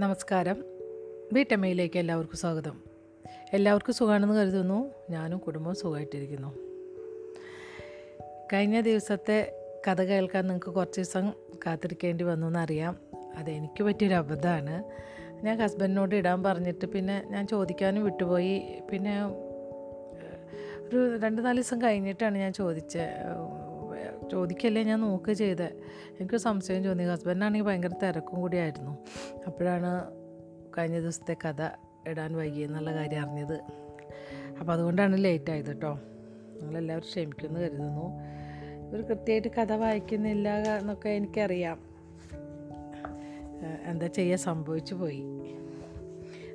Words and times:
നമസ്കാരം. 0.00 0.64
വീട്ടമ്മയിലേക്ക് 1.32 1.98
എല്ലാവർക്കും 1.98 2.36
സ്വാഗതം. 2.36 2.80
എല്ലാവർക്കും 3.52 3.94
സുഖമാണെന്ന് 3.94 4.34
കരുതുന്നു. 4.34 4.90
ഞാനും 5.10 5.38
കുടുംബവും 5.38 5.76
സുഖമായിട്ടിരിക്കുന്നു. 5.76 6.54
കഴിഞ്ഞ 8.52 8.80
ദിവസത്തെ 8.80 9.52
കഥ 9.88 10.02
കേൾക്കാൻ 10.02 10.46
നിങ്ങൾക്ക് 10.46 10.74
കുറച്ച് 10.74 11.00
ദിവസം 11.00 11.32
കാത്തിരിക്കേണ്ടി 11.66 12.24
വന്നു 12.24 12.46
എന്നറിയാം 12.46 12.96
അതെനിക്ക് 13.36 13.82
പറ്റിയൊരു 13.82 14.14
അബദ്ധമാണ്. 14.14 14.84
ഞാൻ 15.44 15.58
ഹസ്ബൻഡിനോട് 15.58 16.14
ഇടാൻ 16.14 16.42
പറഞ്ഞിട്ട് 16.42 16.86
പിന്നെ 16.86 17.22
ഞാൻ 17.30 17.46
ചോദിക്കാനും 17.46 18.04
വിട്ടുപോയി. 18.04 18.82
പിന്നെ 18.92 19.26
ഒരു 20.88 21.18
രണ്ട് 21.18 21.44
നാല് 21.44 21.56
ദിവസം 21.56 21.82
കഴിഞ്ഞിട്ടാണ് 21.82 22.38
ഞാൻ 22.38 22.52
ചോദിച്ചത്. 22.52 23.47
ചോദിക്കല്ലേ 24.32 24.82
ഞാൻ 24.82 25.00
നോക്കുക 25.00 25.32
ചെയ്തത് 25.32 25.72
എനിക്ക് 26.20 26.36
സംശയം 26.36 26.84
തോന്നി. 26.84 27.04
ഹസ്ബൻഡാണെങ്കിൽ 27.04 27.66
ഭയങ്കര 27.66 27.90
തിരക്കും 28.02 28.40
കൂടിയായിരുന്നു. 28.40 28.98
അപ്പോഴാണ് 29.46 29.92
കഴിഞ്ഞ 30.78 31.00
ദിവസത്തെ 31.00 31.36
കഥ 31.44 31.62
ഇടാൻ 32.08 32.36
വൈകിയെന്നുള്ള 32.36 32.94
കാര്യം 32.94 33.22
അറിഞ്ഞത്. 33.22 33.56
അപ്പോൾ 34.60 34.72
അതുകൊണ്ടാണ് 34.72 35.24
ലേറ്റ് 35.24 35.50
ആയത് 35.50 35.66
കേട്ടോ 35.66 35.92
നിങ്ങളെല്ലാവരും 36.60 37.06
ക്ഷമിക്കുമെന്ന് 37.08 37.60
കരുതുന്നു. 37.60 38.06
ഇവർ 38.88 39.00
കൃത്യമായിട്ട് 39.00 39.48
കഥ 39.48 39.72
വായിക്കുന്നില്ല 39.72 40.48
എന്നൊക്കെ 40.78 41.08
എനിക്കറിയാം. 41.08 41.78
എന്താ 43.86 44.06
ചെയ്യാൻ 44.06 44.38
സംഭവിച്ചു 44.38 44.94
പോയി. 44.94 45.22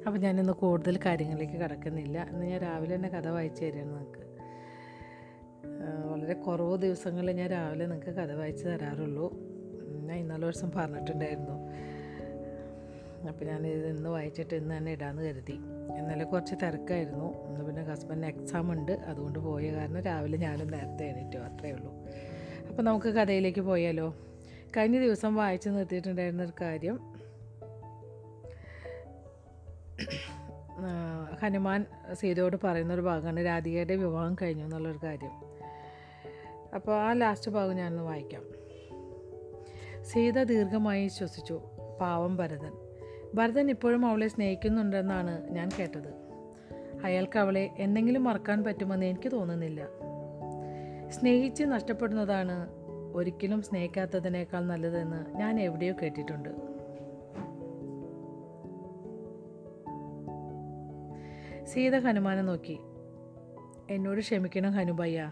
അപ്പോൾ 0.06 0.20
ഞാനിന്ന് 0.20 0.54
കൂടുതൽ 0.54 1.00
കാര്യങ്ങളിലേക്ക് 1.06 1.54
കടക്കുന്നില്ല. 1.54 2.28
ഇന്ന് 2.32 2.46
ഞാൻ 2.46 2.62
രാവിലെ 2.62 2.96
തന്നെ 2.96 3.10
കഥ 3.10 3.28
വായിച്ചു 3.28 3.64
നിങ്ങൾക്ക് 3.64 4.23
വളരെ 6.24 6.34
കുറവ് 6.34 6.78
ദിവസങ്ങളിൽ 6.78 7.32
ഞാൻ 7.32 7.50
രാവിലെ 7.50 7.86
നിങ്ങൾക്ക് 7.86 8.18
കഥ 8.18 8.32
വായിച്ച് 8.32 8.68
തരാറുള്ളൂ. 8.68 9.34
ഞാൻ 10.06 10.18
ഇന്നലെ 10.18 10.42
ദിവസം 10.42 10.72
പറഞ്ഞിട്ടുണ്ടായിരുന്നു. 10.76 11.52
അപ്പോൾ 13.28 13.46
ഞാൻ 13.46 13.68
ഇത് 13.68 13.88
ഇന്ന് 13.88 14.10
വായിച്ചിട്ട് 14.10 14.56
ഇന്ന് 14.56 14.78
തന്നെ 14.78 14.92
ഇടാമെന്ന് 14.92 15.24
കരുതി. 15.24 15.52
ഇന്നലെ 15.98 16.24
കുറച്ച് 16.24 16.56
തിരക്കായിരുന്നു. 16.56 17.48
ഇന്ന് 17.48 17.66
പിന്നെ 17.66 17.84
ഹസ്ബൻഡിന് 17.84 18.26
എക്സാം 18.26 18.72
ഉണ്ട്. 18.72 18.92
അതുകൊണ്ട് 18.92 19.40
പോയ 19.40 19.74
കാരണം 19.74 20.02
രാവിലെ 20.02 20.38
ഞാനും 20.38 20.68
നേരത്തെ 20.68 21.06
എണീറ്റു. 21.06 21.38
അത്രയേ 21.38 21.74
ഉള്ളൂ. 21.74 21.94
അപ്പോൾ 22.70 22.84
നമുക്ക് 22.84 23.08
കഥയിലേക്ക് 23.08 23.62
പോയാലോ? 23.62 24.16
കഴിഞ്ഞ 24.78 25.00
ദിവസം 25.00 25.36
വായിച്ച് 25.36 25.70
നിർത്തിയിട്ടുണ്ടായിരുന്ന 25.70 26.44
ഒരു 26.44 26.54
കാര്യം. 26.62 27.00
ഹനുമാൻ 31.42 31.86
സീതയോട് 32.14 32.58
പറയുന്നൊരു 32.64 33.02
ഭാഗമാണ് 33.02 33.46
രാധികയുടെ 33.46 33.96
വിവാഹം 33.96 34.36
കഴിഞ്ഞു 34.42 34.64
എന്നുള്ളൊരു 34.64 35.00
കാര്യം. 35.04 35.53
അപ്പോൾ 36.76 36.96
ആ 36.96 37.14
ലാസ്റ്റ് 37.14 37.52
ഭാഗം 37.52 37.76
ഞാനൊന്ന് 37.76 38.04
വായിക്കാം. 38.04 38.44
സീത 40.04 40.44
ദീർഘമായി 40.44 41.08
ശ്വസിച്ചു. 41.08 41.62
പാവം 42.02 42.36
ഭരതൻ. 42.36 42.72
ഭരതൻ 43.34 43.70
ഇപ്പോഴും 43.70 44.06
അവളെ 44.06 44.28
സ്നേഹിക്കുന്നുണ്ടെന്നാണ് 44.28 45.50
ഞാൻ 45.50 45.70
കേട്ടത്. 45.80 46.24
അയാൾക്ക് 47.04 47.40
അവളെ 47.40 47.70
എന്തെങ്കിലും 47.78 48.24
മറക്കാൻ 48.24 48.64
പറ്റുമെന്ന് 48.64 49.06
എനിക്ക് 49.06 49.32
തോന്നുന്നില്ല. 49.32 49.88
സ്നേഹിച്ച് 51.10 51.64
നഷ്ടപ്പെടുന്നതാണ് 51.64 52.70
ഒരിക്കലും 53.14 53.62
സ്നേഹിക്കാത്തതിനേക്കാൾ 53.62 54.66
നല്ലതെന്ന് 54.66 55.38
ഞാൻ 55.38 55.60
എവിടെയോ 55.60 55.94
കേട്ടിട്ടുണ്ട്. 56.02 56.50
സീത 61.66 61.98
ഹനുമാനെ 61.98 62.42
നോക്കി. 62.42 62.80
എന്നോട് 63.90 64.20
ക്ഷമിക്കണം 64.20 64.72
ഹനുബയ്യ 64.72 65.32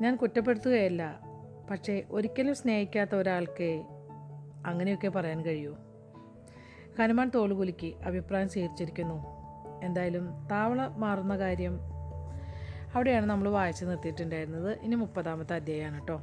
ഞാൻ 0.00 0.16
കുറ്റപ്പെടുത്തുകയല്ല. 0.16 1.20
പക്ഷേ 1.70 2.02
ഒരിക്കലും 2.10 2.54
സ്നേഹിക്കാത്ത 2.54 3.14
ഒരാൾക്ക് 3.14 3.84
അങ്ങനെയൊക്കെ 4.66 5.08
പറയാൻ 5.08 5.44
കഴിയൂ. 5.44 5.76
ഹനുമാൻ 6.98 7.30
തോളുകുലുക്കി 7.34 7.94
അഭിപ്രായം 8.06 8.48
സ്വീകരിച്ചിരിക്കുന്നു. 8.48 9.26
എന്തായാലും 9.82 10.48
താവള 10.50 10.86
മാറുന്ന 10.86 11.38
കാര്യം 11.38 11.78
അവിടെയാണ് 12.94 13.26
നമ്മൾ 13.26 13.48
വായിച്ചു 13.48 13.84
നിർത്തിയിട്ടുണ്ടായിരുന്നത്. 13.84 14.78
ഇനി 14.82 14.94
മുപ്പതാമത്തെ 14.94 15.54
അധ്യായമാണ് 15.54 15.98
കേട്ടോ 15.98 16.22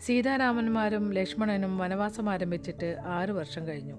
സീതാരാമന്മാരും 0.00 1.12
ലക്ഷ്മണനും 1.12 1.78
വനവാസം 1.78 2.30
ആരംഭിച്ചിട്ട് 2.30 2.96
ആറ് 3.06 3.30
വർഷം 3.30 3.66
കഴിഞ്ഞു. 3.66 3.94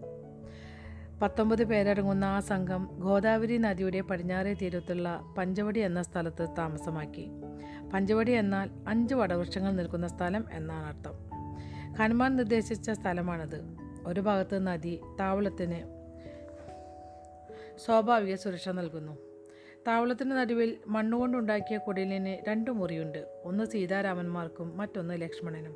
പത്തൊമ്പത് 1.22 1.64
പേരടങ്ങുന്ന 1.64 2.26
ആ 2.26 2.40
സംഘം 2.40 2.90
ഗോദാവരി 2.94 3.58
നദിയുടെ 3.58 4.02
പടിഞ്ഞാറേ 4.02 4.54
തീരത്തുള്ള 4.54 5.22
പഞ്ചവടി 5.38 5.80
എന്ന 5.80 6.02
സ്ഥലത്ത് 6.02 6.48
താമസമാക്കി. 6.58 7.30
പഞ്ചവടി 7.94 8.32
എന്നാൽ 8.32 8.70
അഞ്ച് 8.88 9.16
വടവൃക്ഷങ്ങൾ 9.16 9.72
നിൽക്കുന്ന 9.72 10.08
സ്ഥലം 10.08 10.46
എന്നാണ് 10.52 10.86
അർത്ഥം. 10.86 11.14
ഹനുമാൻ 11.94 12.36
നിർദ്ദേശിച്ച 12.36 12.92
സ്ഥലമാണിത്. 12.92 13.62
ഒരു 14.08 14.20
ഭാഗത്ത് 14.20 14.68
നദി 14.68 15.02
താവളത്തിന് 15.20 16.04
സ്വാഭാവിക 17.86 18.36
സുരക്ഷ 18.36 18.70
നൽകുന്നു. 18.70 19.18
താവളത്തിന് 19.88 20.32
നടുവിൽ 20.32 20.78
മണ്ണുകൊണ്ടുണ്ടാക്കിയ 20.88 21.78
കുടിലിന് 21.78 22.50
രണ്ട് 22.50 22.72
മുറിയുണ്ട്. 22.72 23.42
ഒന്ന് 23.44 23.64
സീതാരാമന്മാർക്കും 23.64 24.78
മറ്റൊന്ന് 24.78 25.22
ലക്ഷ്മണനും. 25.22 25.76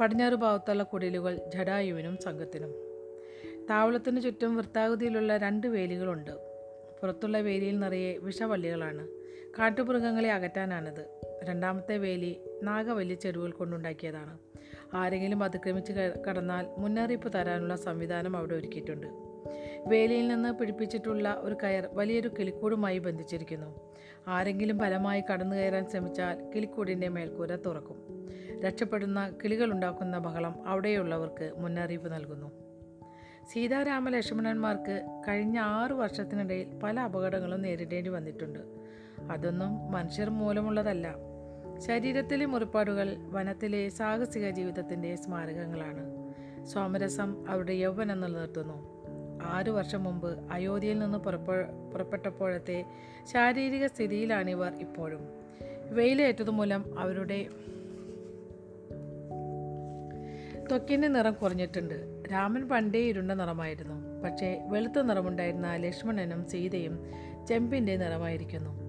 പടിഞ്ഞാറ് 0.00 0.34
ഭാഗത്തുള്ള 0.34 0.82
കുടിലുകൾ 0.82 1.40
ജഡായുവിനും 1.54 2.16
സംഘത്തിനും. 2.16 2.74
താവളത്തിന് 3.70 4.20
ചുറ്റും 4.20 4.56
വൃത്താകൃതിയിലുള്ള 4.56 5.36
രണ്ട് 5.36 5.66
വേലികളുണ്ട്. 5.66 6.53
പുറത്തുള്ള 7.04 7.38
വേലിയിൽ 7.38 7.78
നിറയെ 7.78 8.18
വിഷവള്ളികളാണ്. 8.18 9.08
കാട്ടുമൃഗങ്ങളെ 9.58 10.32
അകറ്റാനാണിത്. 10.32 11.20
രണ്ടാമത്തെ 11.44 11.98
വേലി 11.98 12.36
നാഗവല്ലി 12.62 13.14
ചെരുവുകൾ 13.14 13.50
കൊണ്ടുണ്ടാക്കിയതാണ്. 13.50 14.38
ആരെങ്കിലും 14.94 15.44
അതിക്രമിച്ച് 15.44 15.92
കടന്നാൽ 16.28 16.66
മുന്നറിയിപ്പ് 16.78 17.32
തരാനുള്ള 17.32 17.76
സംവിധാനം 17.76 18.36
അവിടെ 18.36 18.54
ഒരുക്കിയിട്ടുണ്ട്. 18.54 19.06
വേലിയിൽ 19.86 20.28
നിന്ന് 20.28 20.52
പിടിപ്പിച്ചിട്ടുള്ള 20.52 21.36
ഒരു 21.40 21.56
കയർ 21.62 21.88
വലിയൊരു 21.92 22.30
കിളിക്കൂടുമായി 22.38 22.98
ബന്ധിച്ചിരിക്കുന്നു. 22.98 23.92
ആരെങ്കിലും 24.28 24.78
ഫലമായി 24.78 25.22
കടന്നു 25.32 25.56
കയറാൻ 25.56 25.90
ശ്രമിച്ചാൽ 25.90 26.50
കിളിക്കൂടിന്റെ 26.54 27.08
മേൽക്കൂര 27.08 27.54
തുറക്കും. 27.54 28.28
രക്ഷപ്പെടുന്ന 28.64 29.34
കിളികളുണ്ടാക്കുന്ന 29.44 30.18
ബഹളം 30.18 30.68
അവിടെയുള്ളവർക്ക് 30.68 31.52
മുന്നറിയിപ്പ് 31.56 32.12
നൽകുന്നു. 32.12 32.63
സീതാരാമ 33.52 34.08
ലക്ഷ്മണന്മാർക്ക് 34.08 35.22
കഴിഞ്ഞ 35.28 35.58
ആറ് 35.58 35.92
വർഷത്തിനിടയിൽ 35.92 36.78
പല 36.82 37.00
അപകടങ്ങളും 37.00 37.62
നേരിടേണ്ടി 37.62 38.10
വന്നിട്ടുണ്ട്. 38.10 38.58
അതൊന്നും 39.30 39.92
മനുഷ്യർ 39.92 40.30
മൂലമുള്ളതല്ല. 40.30 41.14
ശരീരത്തിലെ 41.78 42.46
മുറിപ്പാടുകൾ 42.46 43.16
വനത്തിലെ 43.30 43.88
സാഹസിക 43.88 44.50
ജീവിതത്തിന്റെ 44.50 45.16
സ്മാരകങ്ങളാണ്. 45.16 46.24
സോമരസം 46.64 47.50
അവരുടെ 47.50 47.72
യൗവനം 47.72 48.20
നിലനിർത്തുന്നു. 48.20 49.04
ആറു 49.42 49.70
വർഷം 49.70 50.04
മുമ്പ് 50.04 50.38
അയോധ്യയിൽ 50.52 50.98
നിന്ന് 50.98 51.18
പുറപ്പെ 51.18 51.62
പുറപ്പെട്ടപ്പോഴത്തെ 51.92 52.84
ശാരീരിക 53.32 53.86
സ്ഥിതിയിലാണിവർ 53.86 54.72
ഇപ്പോഴും. 54.74 55.28
വെയിലേറ്റതുമൂലം 55.90 56.98
അവരുടെ 56.98 57.48
ത്വക്കിന്റെ 60.68 61.08
നിറം 61.08 61.32
കുറഞ്ഞിട്ടുണ്ട്. 61.32 62.13
രാമൻ 62.32 62.68
പണ്ടേ 62.68 62.98
ഇരുണ്ട 62.98 63.32
നിറമായിരുന്നു. 63.32 64.22
പക്ഷേ 64.22 64.64
വെളുത്ത 64.68 65.02
നിറമുണ്ടായിരുന്ന 65.02 65.76
ലക്ഷ്മണനും 65.76 66.48
സീതയും 66.48 67.06
ചെമ്പിന്റെ 67.48 67.96
നിറമായിരിക്കുന്നു. 67.96 68.84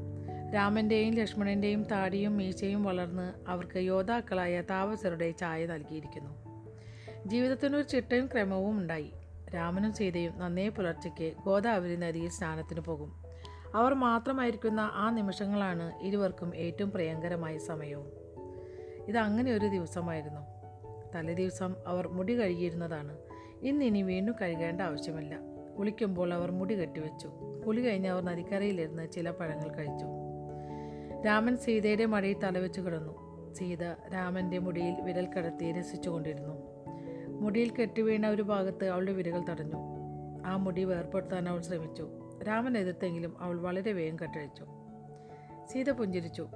രാമന്റെയും 0.51 1.13
ലക്ഷ്മണന്റെയും 1.13 1.84
താടിയും 1.84 2.38
മീശയും 2.38 2.84
വളർന്ന് 2.84 3.50
അവർക്ക് 3.50 3.78
യോദ്ധാക്കളായ 3.78 4.62
താപസരുടെ 4.62 5.31
ചായ 5.31 5.66
നൽകിയിരിക്കുന്നു. 5.66 6.46
ജീവിതത്തിനൊരു 7.25 7.88
ചിട്ടയും 7.88 8.25
ക്രമവും 8.25 8.78
ഉണ്ടായി. 8.78 9.12
രാമനും 9.56 9.94
സീതയും 9.94 10.40
നന്നേ 10.40 10.69
പുലർച്ചയ്ക്ക് 10.69 11.34
ഗോദാവരി 11.46 11.96
നദിയിൽ 11.96 12.29
സ്നാനത്തിന് 12.29 12.79
പോകും. 12.79 13.25
അവർ 13.75 13.94
മാത്രമായിരിക്കുന്ന 13.94 14.91
ആ 14.94 15.09
നിമിഷങ്ങളാണ് 15.09 15.91
ഇരുവർക്കും 16.02 16.56
ഏറ്റവും 16.56 16.91
പ്രിയങ്കരമായ 16.91 17.57
സമയവും. 17.57 18.07
ഇതങ്ങനെ 19.08 19.52
ഒരു 19.52 19.66
ദിവസമായിരുന്നു. 19.66 20.41
തലേദിവസം 21.16 21.76
അവർ 21.88 22.08
മുടി 22.08 22.40
കഴുകിയിരുന്നതാണ്. 22.40 23.17
ഇന്നിനി 23.61 24.02
വീണ്ടും 24.02 24.35
കഴുകേണ്ട 24.41 24.81
ആവശ്യമില്ല. 24.81 25.40
കുളിക്കുമ്പോൾ 25.78 26.34
അവർ 26.34 26.52
മുടി 26.52 26.81
കെട്ടിവെച്ചു. 26.81 27.28
കുളി 27.67 27.81
കഴിഞ്ഞ് 27.81 28.09
അവർ 28.09 28.23
നദിക്കരയിലിരുന്ന് 28.23 29.11
ചില 29.11 29.31
പഴങ്ങൾ 29.31 29.75
കഴിച്ചു. 29.75 30.05
രാമൻ 31.25 31.57
സീതയുടെ 31.57 32.05
മടിയിൽ 32.05 32.40
തലവെച്ച് 32.40 32.81
കിടന്നു. 32.81 33.25
സീത 33.53 33.84
രാമന്റെ 33.84 34.57
മുടിയിൽ 34.57 35.02
വിരൽ 35.02 35.28
കടത്തി 35.34 35.72
രസിച്ചുകൊണ്ടിരുന്നു. 35.72 36.53
മുടിയിൽ 37.28 37.72
കെട്ടിവീണ 37.75 38.28
ഒരു 38.28 38.41
ഭാഗത്ത് 38.41 38.90
അവളുടെ 38.90 39.11
വിരകൾ 39.11 39.41
തടഞ്ഞു. 39.49 39.75
ആ 40.46 40.55
മുടി 40.55 40.84
വേർപ്പെടുത്താൻ 40.84 41.49
അവൾ 41.49 41.61
ശ്രമിച്ചു. 41.61 42.09
രാമൻ 42.47 42.78
എതിർത്തെങ്കിലും 42.78 43.41
അവൾ 43.41 43.59
വളരെ 43.59 43.91
വേഗം 43.91 44.16
കെട്ടഴിച്ചു. 44.16 44.66
സീത 45.72 45.90
പുഞ്ചിരിച്ചു. 45.90 46.47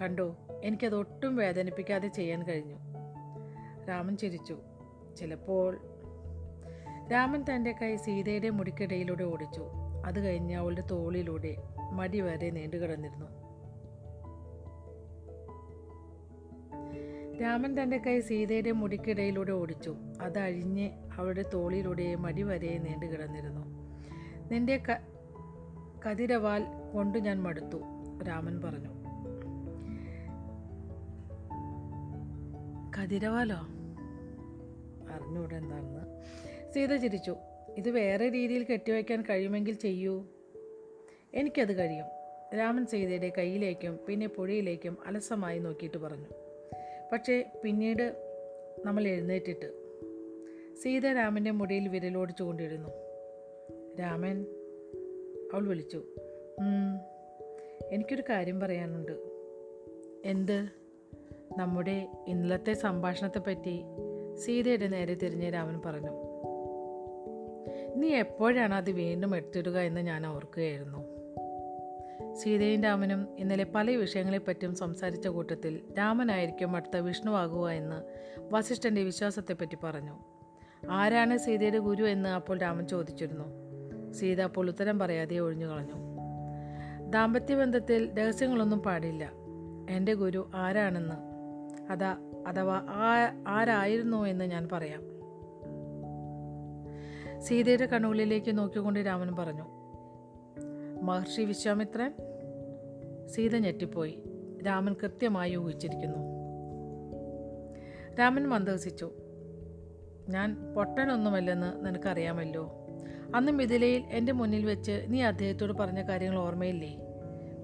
കണ്ടോ 0.00 0.36
എനിക്കത് 0.64 0.94
ഒട്ടും 0.94 1.36
വേദനിപ്പിക്കാതെ 1.36 2.08
ചെയ്യാൻ 2.08 2.42
കഴിഞ്ഞു. 2.42 2.76
രാമൻ 3.88 4.16
ചിരിച്ചു. 4.16 4.58
ചിലപ്പോൾ 5.16 5.87
രാമൻ 7.12 7.42
തന്റെ 7.42 7.72
കൈ 7.72 7.96
സീതയുടെ 7.96 8.50
മുടിക്കിടയിലൂടെ 8.50 9.24
ഓടിച്ചു. 9.24 9.66
അത് 10.06 10.20
കഴിഞ്ഞ് 10.20 10.54
അവളുടെ 10.54 10.80
തോളിലൂടെ 10.80 11.56
മടി 11.92 12.20
വരെ 12.20 12.50
നീണ്ടുകിടന്നിരുന്നു. 12.50 13.26
രാമൻ 17.40 17.82
തന്റെ 17.82 17.98
കൈ 17.98 18.20
സീതയുടെ 18.20 18.70
മുടിക്കിടയിലൂടെ 18.70 19.52
ഓടിച്ചു. 19.52 19.96
അത് 20.20 20.38
അഴിഞ്ഞ് 20.38 20.90
അവളുടെ 21.18 21.44
തോളിലൂടെ 21.54 22.14
മടി 22.14 22.42
വരെ 22.42 22.78
നീണ്ടുകിടന്നിരുന്നു. 22.78 23.60
നിന്റെ 24.52 24.76
ക 24.76 24.96
കതിരവാൽ 26.06 26.64
കൊണ്ട് 26.94 27.18
ഞാൻ 27.18 27.42
മടുത്തു 27.42 27.76
രാമൻ 28.28 28.60
പറഞ്ഞു. 28.60 28.88
കതിരവാലോ? 32.98 33.56
അറിഞ്ഞൂടെ 35.14 35.56
എന്താണെന്ന് 35.56 36.18
സീത 36.74 36.96
ചിരിച്ചു. 36.96 37.36
ഇത് 37.76 37.90
വേറെ 37.90 38.30
രീതിയിൽ 38.32 38.64
കെട്ടിവയ്ക്കാൻ 38.64 39.22
കഴിയുമെങ്കിൽ 39.30 39.74
ചെയ്യൂ. 39.74 40.26
എനിക്കത് 41.34 41.78
കഴിയും. 41.78 42.06
രാമൻ 42.58 42.86
സീതയുടെ 42.86 43.32
കയ്യിലേക്കും 43.38 43.98
പിന്നെ 44.08 44.26
പുഴയിലേക്കും 44.26 44.98
അലസമായി 45.06 45.58
നോക്കിയിട്ട് 45.58 45.98
പറഞ്ഞു. 45.98 46.26
പക്ഷേ 47.12 47.44
പിന്നീട് 47.64 48.14
നമ്മൾ 48.84 49.06
എഴുന്നേറ്റിട്ട് 49.06 49.72
സീത 50.82 51.06
രാമന്റെ 51.06 51.50
മുടിയിൽ 51.50 51.88
വിരലോട് 51.88 52.32
ചൂണ്ടിരുന്നു 52.38 52.88
രാമൻ 54.00 54.46
അവൾ 55.54 55.68
വിളിച്ചു. 55.68 55.96
"ഉം, 56.58 56.98
എനിക്കൊരു 57.90 58.22
കാര്യം 58.28 58.60
പറയാനുണ്ട്. 58.60 59.12
എന്ത്? 60.24 60.68
നമ്മുടെ 61.58 62.08
ഇന്നലത്തെ 62.28 62.72
സംഭാഷണത്തെപ്പറ്റി 62.72 63.82
സീതയുടെ 64.34 64.88
നേരെ 64.88 65.14
തിരിഞ്ഞ് 65.14 65.52
രാമൻ 65.52 65.80
പറഞ്ഞു. 65.86 66.27
നീ 67.98 68.08
എപ്പോഴാണ് 68.08 68.74
അത് 68.74 68.90
വീണ്ടും 68.90 69.36
എടുത്തിടുക 69.36 69.78
എന്ന് 69.78 70.00
ഞാൻ 70.00 70.26
ഓർക്കുകയായിരുന്നു. 70.26 71.18
സീതയും 72.34 72.82
രാമനും 72.82 73.28
ഇന്നലെ 73.38 73.66
പല 73.74 73.90
വിഷയങ്ങളെപ്പറ്റിയും 73.90 74.74
സംസാരിച്ച 74.74 75.28
കൂട്ടത്തിൽ 75.28 75.80
രാമനായിരിക്കും 75.98 76.76
അടുത്ത 76.76 76.96
വിഷ്ണുവാകുക 76.96 77.68
എന്ന് 77.68 78.02
വസിഷ്ഠന്റെ 78.54 79.02
വിശ്വാസത്തെപ്പറ്റി 79.02 79.76
പറഞ്ഞു. 79.84 80.18
ആരാണ് 80.90 81.38
സീതയുടെ 81.38 81.78
ഗുരു 81.78 82.04
എന്ന് 82.04 82.28
അപ്പോൾ 82.28 82.58
രാമൻ 82.58 82.86
ചോദിച്ചിരുന്നു. 82.86 83.44
സീത 84.12 84.40
അപ്പോൾ 84.40 84.68
ഉത്തരം 84.68 84.98
പറയാതെ 84.98 85.38
ഒഴിഞ്ഞു 85.38 85.66
കളഞ്ഞു. 85.66 85.94
ദാമ്പത്യബന്ധത്തിൽ 87.10 88.18
രഹസ്യങ്ങളൊന്നും 88.18 88.78
പാടില്ല. 88.78 89.32
എന്റെ 89.90 90.14
ഗുരു 90.14 90.50
ആരാണെന്ന്? 90.54 91.14
അതാ 91.92 92.16
അഥവാ 92.46 92.82
ആ 92.88 93.16
ആരായിരുന്നു 93.48 94.24
എന്ന് 94.24 94.44
ഞാൻ 94.44 94.68
പറയാം. 94.72 95.17
സീതയുടെ 97.40 97.86
കണ്ണുകളിലേക്ക് 97.86 98.58
നോക്കിക്കൊണ്ട് 98.58 99.00
രാമൻ 99.00 99.36
പറഞ്ഞു 99.36 99.64
മഹർഷി 101.02 101.42
വിശ്വാമിത്രൻ 101.42 102.14
സീത 103.26 103.56
ഞെട്ടിപ്പോയി. 103.56 104.22
രാമൻ 104.66 104.92
കൃത്യമായി 104.92 105.56
ഊഹിച്ചിരിക്കുന്നു. 105.56 106.18
രാമൻ 108.20 108.48
മന്ദഹസിച്ചു 108.48 109.10
ഞാൻ 110.28 110.74
പൊട്ടനൊന്നുമല്ലെന്ന് 110.76 111.86
നിനക്കറിയാമല്ലോ. 111.86 112.86
അന്ന് 113.34 113.52
മിഥിലയിൽ 113.52 114.02
എന്റെ 114.02 114.32
മുന്നിൽ 114.32 114.64
വെച്ച് 114.66 115.06
നീ 115.08 115.22
അദ്ദേഹത്തോട് 115.22 115.72
പറഞ്ഞ 115.72 116.08
കാര്യങ്ങൾ 116.08 116.38
ഓർമ്മയില്ലേ? 116.38 116.98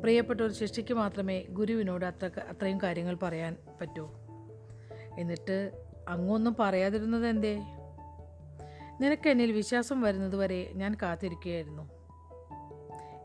പ്രിയപ്പെട്ട 0.03 0.41
ഒരു 0.41 0.53
ശിഷ്യയ്ക്ക് 0.53 0.95
മാത്രമേ 0.95 1.45
ഗുരുവിനോട് 1.51 2.05
അത്ര 2.05 2.31
അത്രയും 2.51 2.79
കാര്യങ്ങൾ 2.83 3.15
പറയാൻ 3.23 3.57
പറ്റൂ. 3.81 4.11
എന്നിട്ട് 5.19 5.71
അങ്ങൊന്നും 6.09 6.57
പറയാതിരുന്നത് 6.59 7.27
എന്തേ? 7.27 7.63
നിനക്ക് 9.05 9.29
എന്നിൽ 9.29 9.53
വിശ്വാസം 9.53 10.01
വരുന്നതുവരെ 10.01 10.71
ഞാൻ 10.75 10.95
കാത്തിരിക്കുകയായിരുന്നു. 10.95 11.91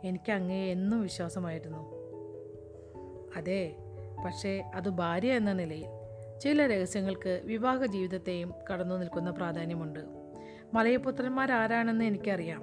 എനിക്ക് 0.03 0.31
അങ്ങേ 0.31 0.71
എന്നും 0.71 1.01
വിശ്വാസമായിരുന്നു. 1.01 1.95
അതെ 3.37 3.75
പക്ഷേ 4.25 4.71
അത് 4.75 4.89
ഭാര്യ 4.89 5.33
എന്ന 5.33 5.53
നിലയിൽ 5.53 5.85
ചില 6.39 6.67
രഹസ്യങ്ങൾക്ക് 6.67 7.41
വിവാഹ 7.45 7.85
ജീവിതത്തെയും 7.85 8.53
കടന്നു 8.73 8.95
നിൽക്കുന്ന 8.95 9.31
പ്രാധാന്യമുണ്ട്. 9.31 9.99
മലയപുത്രന്മാരാരാണെന്ന് 10.73 12.05
എനിക്കറിയാം. 12.05 12.61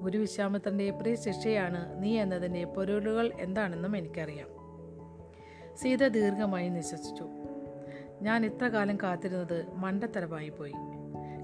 ഗുരു 0.00 0.18
വിശ്വാമിത്രന്റെ 0.18 0.90
പ്രിയ 0.90 1.14
ശിക്ഷയാണ് 1.14 2.02
നീ 2.02 2.18
എന്നതിന്റെ 2.18 2.64
പൊരുളുകൾ 2.64 3.32
എന്താണെന്നും 3.40 3.96
എനിക്കറിയാം. 3.96 4.48
സീത 5.76 6.08
ദീർഘമായി 6.08 6.68
നിശ്വസിച്ചു. 6.68 7.24
ഞാൻ 8.22 8.46
ഇത്ര 8.46 8.68
കാലം 8.68 8.96
കാത്തിരുന്നത് 8.96 9.74
മണ്ടത്തരമായി 9.74 10.48
പോയി 10.48 10.72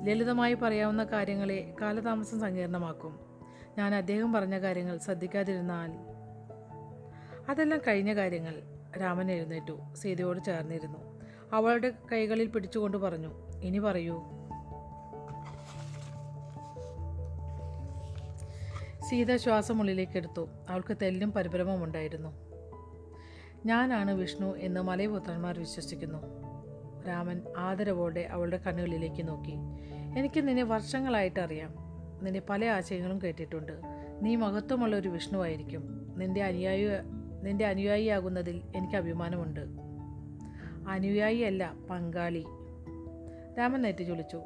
ലളിതമായി 0.03 0.55
പറയാവുന്ന 0.55 1.05
കാര്യങ്ങളെ 1.05 1.75
കാലതാമസം 1.81 2.41
സങ്കീർണമാക്കും. 2.41 3.21
ഞാൻ 3.79 3.95
അദ്ദേഹം 3.95 4.33
പറഞ്ഞ 4.33 4.61
കാര്യങ്ങൾ 4.61 4.99
ശ്രദ്ധിക്കാതിരുന്നാൽ 4.99 5.93
അതെല്ലാം 7.49 7.81
കഴിഞ്ഞ 7.89 8.15
കാര്യങ്ങൾ. 8.15 8.63
രാമൻ 9.01 9.31
എഴുന്നേറ്റു 9.31 9.79
സീതയോട് 9.95 10.45
ചേർന്നിരുന്നു. 10.45 10.99
അവളുടെ 11.53 11.93
കൈകളിൽ 12.13 12.47
പിടിച്ചുകൊണ്ട് 12.47 12.97
പറഞ്ഞു 12.97 13.31
ഇനി 13.63 13.79
പറയൂ. 13.79 14.23
സീത 19.09 19.37
ശ്വാസം 19.37 19.81
ഉള്ളിലേക്ക് 19.81 20.17
എടുത്തു. 20.17 20.49
അവൾക്ക് 20.69 20.97
തെല്ലും 21.03 21.33
പരിഭ്രമമുണ്ടായിരുന്നു 21.33 22.49
ഞാനാണ് 23.67 24.11
വിഷ്ണു 24.11 24.57
എന്ന് 24.57 24.81
മലയപുത്രന്മാർ 24.81 25.59
വിശ്വസിക്കുന്നു. 25.59 26.48
രാമൻ 27.09 27.43
ആദരവോടെ 27.57 28.21
അവളുടെ 28.21 28.57
കണ്ണുകളിലേക്ക് 28.57 29.29
നോക്കി. 29.29 29.55
എനിക്ക് 30.19 30.49
നിന്നെ 30.49 30.63
വർഷങ്ങളായിട്ട് 30.63 31.41
അറിയാം. 31.41 31.75
നിന്റെ 32.23 32.43
പല 32.51 32.65
ആശയങ്ങളും 32.65 33.23
കേട്ടിട്ടുണ്ട്. 33.23 33.73
നീ 34.23 34.37
മഹത്വമുള്ള 34.37 34.97
ഒരു 34.97 35.09
വിഷ്ണുവായിരിക്കും. 35.09 36.13
നിന്റെ 36.17 36.43
അനുയായി 36.43 36.89
നിന്റെ 37.43 37.67
അനുയായിയാകുന്നതിൽ 37.67 38.63
എനിക്ക് 38.77 38.97
അഭിമാനമുണ്ട്. 38.97 39.61
അനുയായിയല്ല 40.89 41.75
പങ്കാളി. 41.91 42.45
രാമൻ 43.59 43.83
നെറ്റി 43.83 44.03
ചൊളിച്ചു. 44.03 44.43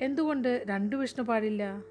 എന്തുകൊണ്ട് 0.00 0.64
രണ്ടു 0.68 0.96
വിഷ്ണു 0.96 1.24
പാടില്ല? 1.24 1.82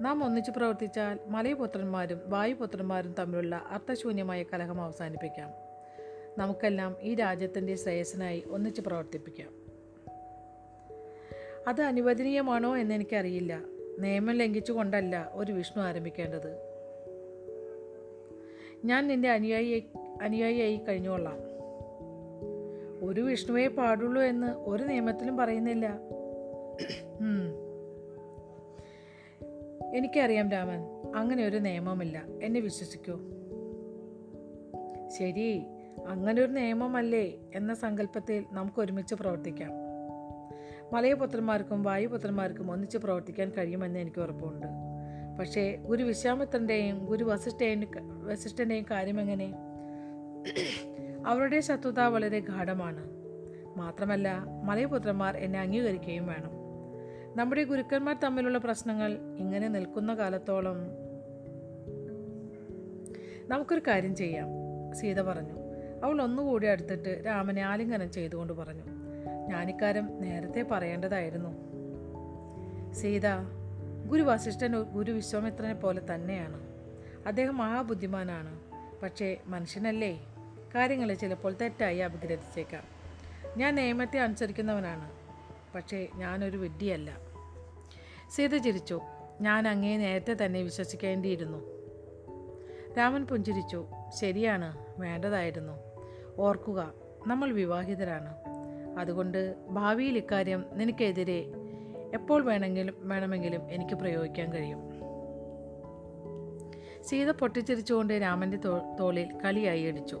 നാം 0.00 0.24
ഒന്നിച്ചു 0.24 0.50
പ്രവർത്തിച്ചാൽ 0.50 1.18
മലയപുത്രന്മാരും 1.28 2.20
വായുപുത്രന്മാരും 2.26 3.14
തമ്മിലുള്ള 3.18 3.62
അർത്ഥശൂന്യമായ 3.70 4.42
കലഹം 4.42 4.82
അവസാനിപ്പിക്കാം. 4.82 5.67
നമുക്കെല്ലാം 6.38 6.96
ഈ 7.02 7.14
രാജ്യത്തിന്റെ 7.14 7.74
ശ്രേയസ്സിനായി 7.74 8.42
ഒന്നിച്ച് 8.50 8.80
പ്രവർത്തിപ്പിക്കാം. 8.80 9.68
അത് 11.68 11.82
അനുവദനീയമാണോ 11.82 12.76
എന്ന് 12.76 12.94
എനിക്കറിയില്ല. 12.94 13.60
നിയമം 13.98 14.34
ലംഘിച്ചുകൊണ്ടല്ല 14.34 15.30
ഒരു 15.32 15.52
വിഷ്ണു 15.52 15.82
ആരംഭിക്കേണ്ടത്. 15.82 16.68
ഞാൻ 18.84 19.08
നിന്റെ 19.08 19.28
അനുയായി 19.30 19.84
അനുയായിയായി 20.22 20.76
കഴിഞ്ഞുകൊള്ളാം 20.76 21.38
ഒരു 23.08 23.20
വിഷ്ണുവേ 23.20 23.66
പാടുള്ളൂ 23.66 24.22
എന്ന് 24.22 24.46
ഒരു 24.46 24.82
നിയമത്തിലും 24.82 25.36
പറയുന്നില്ല. 25.36 26.00
എനിക്കറിയാം 29.94 30.50
രാമൻ 30.50 30.80
അങ്ങനെ 31.16 31.46
ഒരു 31.46 31.56
നിയമമില്ല. 31.56 32.24
എന്നെ 32.42 32.60
വിശ്വസിക്കൂ. 32.60 33.18
ശരി. 35.18 35.62
അങ്ങനെ 36.08 36.42
ഒരു 36.42 36.52
നിയമമല്ലേ 36.52 37.38
എന്ന 37.54 37.74
സങ്കല്പത്തിൽ 37.74 38.44
നമുക്ക് 38.52 38.80
ഒരുമിച്ച് 38.80 39.14
പ്രവർത്തിക്കാം. 39.14 39.70
മലയപുത്രന്മാർക്കും 40.92 41.82
വായുപുത്രന്മാർക്കും 41.82 42.70
ഒന്നിച്ച് 42.70 42.98
പ്രവർത്തിക്കാൻ 42.98 43.50
കഴിയുമെന്ന് 43.50 43.98
എനിക്ക് 43.98 44.20
ഉറപ്പുണ്ട്. 44.20 44.66
പക്ഷേ 45.38 45.76
ഗുരു 45.76 46.04
വിശ്വാമിത്രന്റെയും 46.04 47.06
ഗുരു 47.06 47.24
വസിഷ്ഠേയും 47.24 47.84
വസിഷ്ഠന്റെയും 48.24 48.84
കാര്യമെങ്ങനെ 48.90 49.54
അവരുടെ 51.26 51.60
ശത്രുത 51.60 52.00
വളരെ 52.00 52.40
ഗാഠമാണ്. 52.40 53.08
മാത്രമല്ല 53.76 54.44
മലയപുത്രന്മാർ 54.64 55.36
എന്നെ 55.36 55.60
അംഗീകരിക്കുകയും 55.60 56.26
വേണം. 56.26 56.50
നമ്മുടെ 57.36 57.64
ഗുരുക്കന്മാർ 57.64 58.18
തമ്മിലുള്ള 58.24 58.58
പ്രശ്നങ്ങൾ 58.58 59.18
ഇങ്ങനെ 59.38 59.68
നിൽക്കുന്ന 59.68 60.14
കാലത്തോളം 60.14 60.76
നമുക്കൊരു 63.48 63.80
കാര്യം 63.86 64.16
ചെയ്യാം 64.16 64.48
സീത 64.94 65.22
പറഞ്ഞു. 65.22 65.57
അവൾ 66.04 66.22
ഒന്നുകൂടി 66.22 66.66
അടുത്തിട്ട് 66.66 67.22
രാമനെ 67.26 67.62
ആലിംഗനം 67.62 68.12
ചെയ്തുകൊണ്ട് 68.12 68.52
പറഞ്ഞു. 68.52 68.82
ഞാനിക്കാരം 69.48 70.20
നേരത്തെ 70.20 70.62
പറയേണ്ടതായിരുന്നു. 70.70 71.68
സീത 72.94 73.26
ഗുരു 74.06 74.22
വസിഷ്ഠൻ 74.22 74.82
ഗുരു 74.82 75.12
വിശ്വാമിത്രനെ 75.12 75.74
പോലെ 75.74 76.14
തന്നെയാണ്. 76.14 76.60
അദ്ദേഹം 77.26 77.56
മഹാബുദ്ധിമാനാണ്. 77.56 78.60
പക്ഷേ 79.02 79.36
മനുഷ്യനല്ലേ? 79.46 80.26
കാര്യങ്ങളെ 80.74 81.14
ചിലപ്പോൾ 81.14 81.56
തെറ്റായി 81.60 81.98
അപഗ്രഥിച്ചേക്കാം 81.98 82.82
ഞാൻ 83.56 83.74
നിയമത്തെ 83.74 84.18
അനുസരിക്കുന്നവനാണ്. 84.18 85.10
പക്ഷേ 85.74 86.08
ഞാനൊരു 86.14 86.56
വിഡ്ഢിയല്ല. 86.56 87.18
സീത 88.30 88.56
ചിരിച്ചു. 88.56 89.00
ഞാൻ 89.40 89.68
അങ്ങേ 89.68 89.96
നേരത്തെ 89.96 90.44
തന്നെ 90.44 90.62
വിശ്വസിക്കേണ്ടിയിരുന്നു. 90.62 91.78
രാമൻ 92.98 93.26
പുഞ്ചിരിച്ചു. 93.26 93.86
ശരിയാണ് 94.20 94.78
വേണ്ടതായിരുന്നു. 94.98 95.87
ഓർക്കുക 96.38 96.92
നമ്മൾ 97.26 97.52
വിവാഹിതരാണ്. 97.52 98.34
അതുകൊണ്ട് 98.98 99.54
ഭാവിയിൽ 99.70 100.16
ഇക്കാര്യം 100.16 100.64
നിനക്കെതിരെ 100.72 101.46
എപ്പോൾ 102.14 102.42
വേണമെങ്കിലും 102.42 102.94
വേണമെങ്കിലും 103.00 103.70
എനിക്ക് 103.70 103.94
പ്രയോഗിക്കാൻ 103.94 104.52
കഴിയും. 104.52 104.78
സീത 107.04 107.30
പൊട്ടിച്ചിരിച്ചുകൊണ്ട് 107.30 108.14
രാമന്റെ 108.14 108.56
തോളിൽ 109.00 109.38
കളിയായി 109.44 109.84
അടിച്ചു. 109.84 110.20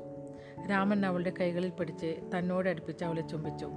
രാമൻ 0.70 1.06
അവളുടെ 1.06 1.32
കൈകളിൽ 1.40 1.70
പിടിച്ച് 1.70 2.20
തന്നോട് 2.38 2.68
അടുപ്പിച്ച് 2.68 3.04
അവളെ 3.04 3.20
ചുംബിച്ചു. 3.20 3.68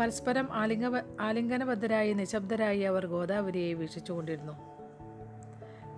പരസ്പരം 0.00 0.48
ആലിംഗ 0.52 1.00
ആലിംഗനബദ്ധരായി 1.20 2.12
നിശബ്ദരായി 2.12 2.80
അവർ 2.80 3.06
ഗോദാവരിയെ 3.06 3.72
വീക്ഷിച്ചുകൊണ്ടിരുന്നു. 3.72 4.52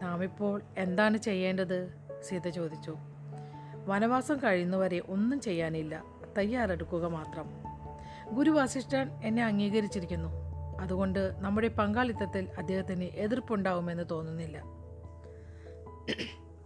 നാം 0.02 0.24
ഇപ്പോൾ 0.24 0.62
എന്താണ് 0.78 1.16
ചെയ്യേണ്ടത്? 1.16 1.94
സീത 2.22 2.48
ചോദിച്ചു. 2.48 2.96
വനവാസം 3.88 4.37
കഴിയുന്നവരെ 4.45 5.02
ഒന്നും 5.09 5.40
ചെയ്യാനില്ല. 5.40 6.04
തയ്യാറെടുക്കുക 6.38 7.07
മാത്രം. 7.07 7.45
ഗുരു 8.37 8.50
വസിഷ്ഠൻ 8.50 9.11
എന്നെ 9.25 9.45
അംഗീകരിച്ചിരിക്കുന്നു. 9.45 10.28
അതുകൊണ്ട് 10.80 11.33
നമ്മുടെ 11.38 11.68
പങ്കാളിത്തത്തിൽ 11.68 12.49
അദ്ദേഹത്തിന് 12.59 13.04
എതിർപ്പുണ്ടാവുമെന്ന് 13.04 14.02
തോന്നുന്നില്ല. 14.11 14.62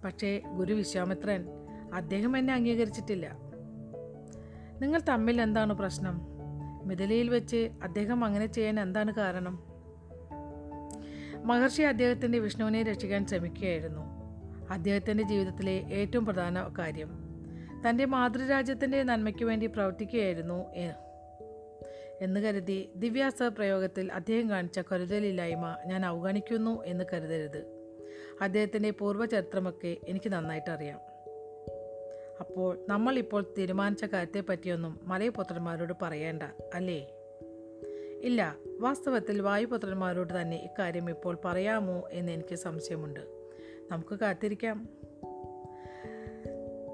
പക്ഷേ 0.05 0.43
ഗുരു 0.57 0.75
വിശ്വാമിത്രൻ 0.75 1.49
അദ്ദേഹം 1.95 2.39
എന്നെ 2.39 2.55
അംഗീകരിച്ചിട്ടില്ല. 2.55 3.37
നിങ്ങൾ 4.81 5.01
തമ്മിൽ 5.09 5.43
എന്താണ് 5.43 5.73
പ്രശ്നം? 5.73 6.21
മിഥിലയിൽ 6.85 7.29
വെച്ച് 7.29 7.71
അദ്ദേഹം 7.83 8.25
അങ്ങനെ 8.25 8.47
ചെയ്യാൻ 8.47 8.81
എന്താണ് 8.81 9.15
കാരണം? 9.15 9.63
മഹർഷി 11.45 11.83
അദ്ദേഹത്തിന്റെ 11.83 12.39
വിഷ്ണുവിനെ 12.39 12.83
രക്ഷിക്കാൻ 12.83 13.27
ശ്രമിക്കുകയായിരുന്നു. 13.27 14.22
അദ്ദേഹത്തിന്റെ 14.73 15.25
ജീവിതത്തിലെ 15.25 15.73
ഏറ്റവും 15.73 16.25
പ്രധാന 16.25 16.75
കാര്യം. 16.79 17.09
തന്റെ 17.89 18.05
മാതൃരാജ്യത്തിന്റെ 18.05 19.03
നന്മയ്ക്ക് 19.03 19.45
വേണ്ടി 19.45 19.67
പ്രവർത്തിക്കുകയായിരുന്നു 19.67 20.73
എന്ന് 20.73 22.41
കരുതി 22.41 22.93
ദിവ്യാസ 22.97 23.43
പ്രയോഗത്തിൽ 23.43 24.13
അദ്ദേഹം 24.13 24.51
കാണിച്ച 24.51 24.81
കരുതലില്ലായ്മ 24.93 25.77
ഞാൻ 25.87 26.07
അവഗണിക്കുന്നു 26.07 26.85
എന്ന് 26.85 27.05
കരുതരുത്. 27.13 27.65
അദ്ദേഹത്തിന്റെ 28.41 28.91
പൂർവചരിത്രമൊക്കെ 28.91 29.97
എനിക്ക് 30.09 30.33
നന്നായിട്ട് 30.33 30.71
അറിയാം. 30.71 31.01
അപ്പോൾ 32.41 32.87
നമ്മൾ 32.89 33.19
ഇപ്പോൾ 33.19 33.55
തീരുമാനിച്ച 33.59 34.05
കാര്യത്തെ 34.05 34.43
പറ്റിയൊന്നും 34.49 35.01
മലയപുത്രന്മാരോട് 35.03 35.93
പറയേണ്ട 36.03 36.43
അല്ലേ? 36.75 37.11
ഇല്ല 38.23 38.57
വാസ്തവത്തിൽ 38.81 39.43
വായുപുത്രന്മാരോട് 39.43 40.41
തന്നെ 40.41 40.57
ഇക്കാര്യം 40.57 41.11
ഇപ്പോൾ 41.11 41.39
പറയാമോ 41.45 42.09
എന്ന് 42.11 42.33
എനിക്ക് 42.33 42.55
സംശയമുണ്ട്. 42.55 43.42
നമുക്ക് 43.93 44.19
കാത്തിരിക്കാം. 44.19 44.89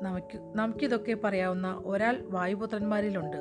നമുക്ക് 0.02 0.52
നമുക്കിതൊക്കെ 0.54 1.16
പറയാവുന്ന 1.24 1.82
ഒരാൾ 1.84 2.20
വായുപുത്രന്മാരിലുണ്ട്. 2.22 3.36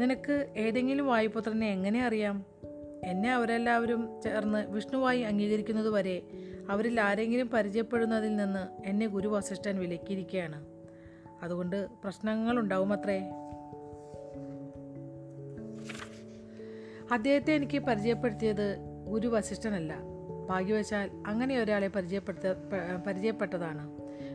നിനക്ക് 0.00 0.52
ഏതെങ്കിലും 0.56 1.06
വായുപുത്രനെ 1.06 1.66
എങ്ങനെ 1.66 2.06
അറിയാം? 2.06 2.44
എന്നെ 3.04 3.34
അവരെല്ലാവരും 3.34 4.20
ചേർന്ന് 4.24 4.70
വിഷ്ണുവായി 4.70 5.20
അംഗീകരിക്കുന്നത് 5.20 5.90
വരെ 5.90 6.22
അവരിൽ 6.68 7.00
ആരെങ്കിലും 7.00 7.48
പരിചയപ്പെടുന്നതിൽ 7.48 8.36
നിന്ന് 8.36 8.88
എന്നെ 8.88 9.06
ഗുരു 9.06 9.28
വസിഷ്ഠൻ 9.28 9.78
വിലക്കിയിരിക്കുകയാണ്. 9.78 10.66
അതുകൊണ്ട് 11.42 11.76
പ്രശ്നങ്ങൾ 11.76 12.02
പ്രശ്നങ്ങളുണ്ടാവുമത്രേ. 12.02 13.20
അദ്ദേഹത്തെ 17.12 17.52
എനിക്ക് 17.52 17.78
പരിചയപ്പെടുത്തിയത് 17.78 18.76
ഗുരു 19.08 19.28
വസിഷ്ഠനല്ല 19.28 20.15
ഭാഗ്യവശാൽ 20.48 21.10
അങ്ങനെ 21.26 21.58
ഒരാളെ 21.58 21.88
പരിചയപ്പെടുത്ത 21.88 22.58
പരിചയപ്പെട്ടതാണ്. 23.06 23.90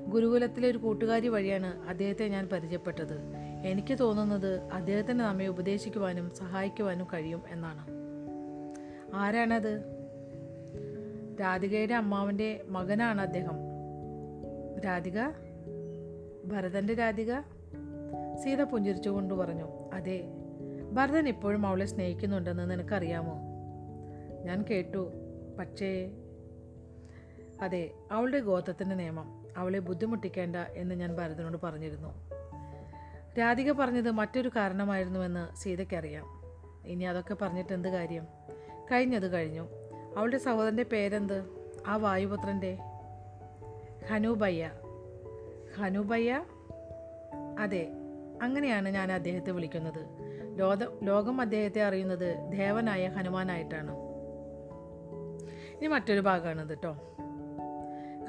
ഗുരുകുലത്തിലെ 0.07 0.69
ഒരു 0.69 0.77
കൂട്ടുകാരി 0.77 1.27
വഴിയാണ് 1.27 1.89
അദ്ദേഹത്തെ 1.89 2.27
ഞാൻ 2.27 2.47
പരിചയപ്പെട്ടത്. 2.47 3.17
എനിക്ക് 3.65 3.99
തോന്നുന്നത് 3.99 4.61
അദ്ദേഹത്തിന് 4.61 5.19
നമ്മെ 5.19 5.47
ഉപദേശിക്കുവാനും 5.47 6.29
സഹായിക്കുവാനും 6.29 7.07
കഴിയും 7.13 7.41
എന്നാണ്. 7.49 7.87
ആരാണത്? 9.13 9.83
രാധികയുടെ 11.41 11.93
അമ്മാവന്റെ 11.93 12.63
മകനാണ് 12.69 13.21
അദ്ദേഹം. 13.21 13.55
രാധിക? 14.85 15.19
ഭരതന്റെ 16.45 16.93
രാധിക? 16.93 17.39
സീത 18.43 18.61
പുഞ്ചിരിച്ചുകൊണ്ട് 18.61 19.33
പറഞ്ഞു 19.33 19.69
അതെ 19.93 20.21
ഭരതൻ 20.91 21.27
ഇപ്പോഴും 21.27 21.67
അവളെ 21.67 21.85
സ്നേഹിക്കുന്നുണ്ടെന്ന് 21.85 22.71
നിനക്കറിയാമോ? 22.71 23.33
ഞാൻ 24.43 24.65
കേട്ടു 24.69 25.11
പക്ഷേ 25.59 26.11
അതെ 27.61 27.91
അവളുടെ 28.11 28.39
ഗോത്രത്തിന്റെ 28.39 28.95
നിയമം 28.95 29.45
അവളെ 29.57 29.79
ബുദ്ധിമുട്ടിക്കേണ്ട 29.79 30.55
എന്ന് 30.55 30.95
ഞാൻ 30.95 31.15
ഭരതനോട് 31.15 31.57
പറഞ്ഞിരുന്നു. 31.63 32.29
രാധിക 33.39 33.71
പറഞ്ഞത് 33.71 34.11
മറ്റൊരു 34.11 34.51
കാരണമായിരുന്നുവെന്ന് 34.55 35.55
സീതയ്ക്കറിയാം. 35.55 36.25
ഇനി 36.85 37.03
അതൊക്കെ 37.03 37.33
പറഞ്ഞിട്ട് 37.33 37.73
എന്ത് 37.73 37.89
കാര്യം? 37.89 38.27
കഴിഞ്ഞത് 38.91 39.33
കഴിഞ്ഞു. 39.33 39.67
അവളുടെ 40.17 40.37
സഹോദരന്റെ 40.37 40.83
പേരെന്ത്? 40.83 41.43
ആ 41.87 41.95
വായുപുത്രന്റെ 41.95 42.77
ഹനുബയ്യ. 44.09 44.71
ഹനുബയ്യ? 45.79 46.45
അതെ 47.59 47.91
അങ്ങനെയാണ് 48.41 48.89
ഞാൻ 48.89 49.11
അദ്ദേഹത്തെ 49.11 49.51
വിളിക്കുന്നത്. 49.51 50.05
ലോക 50.59 51.03
ലോകം 51.03 51.41
അദ്ദേഹത്തെ 51.41 51.83
അറിയുന്നത് 51.83 52.51
ദേവനായ 52.51 53.07
ഹനുമാനായിട്ടാണ്. 53.07 54.10
ഇനി 55.81 55.87
മറ്റൊരു 55.87 56.21
ഭാഗമാണിത് 56.21 56.69
കേട്ടോ 56.69 56.91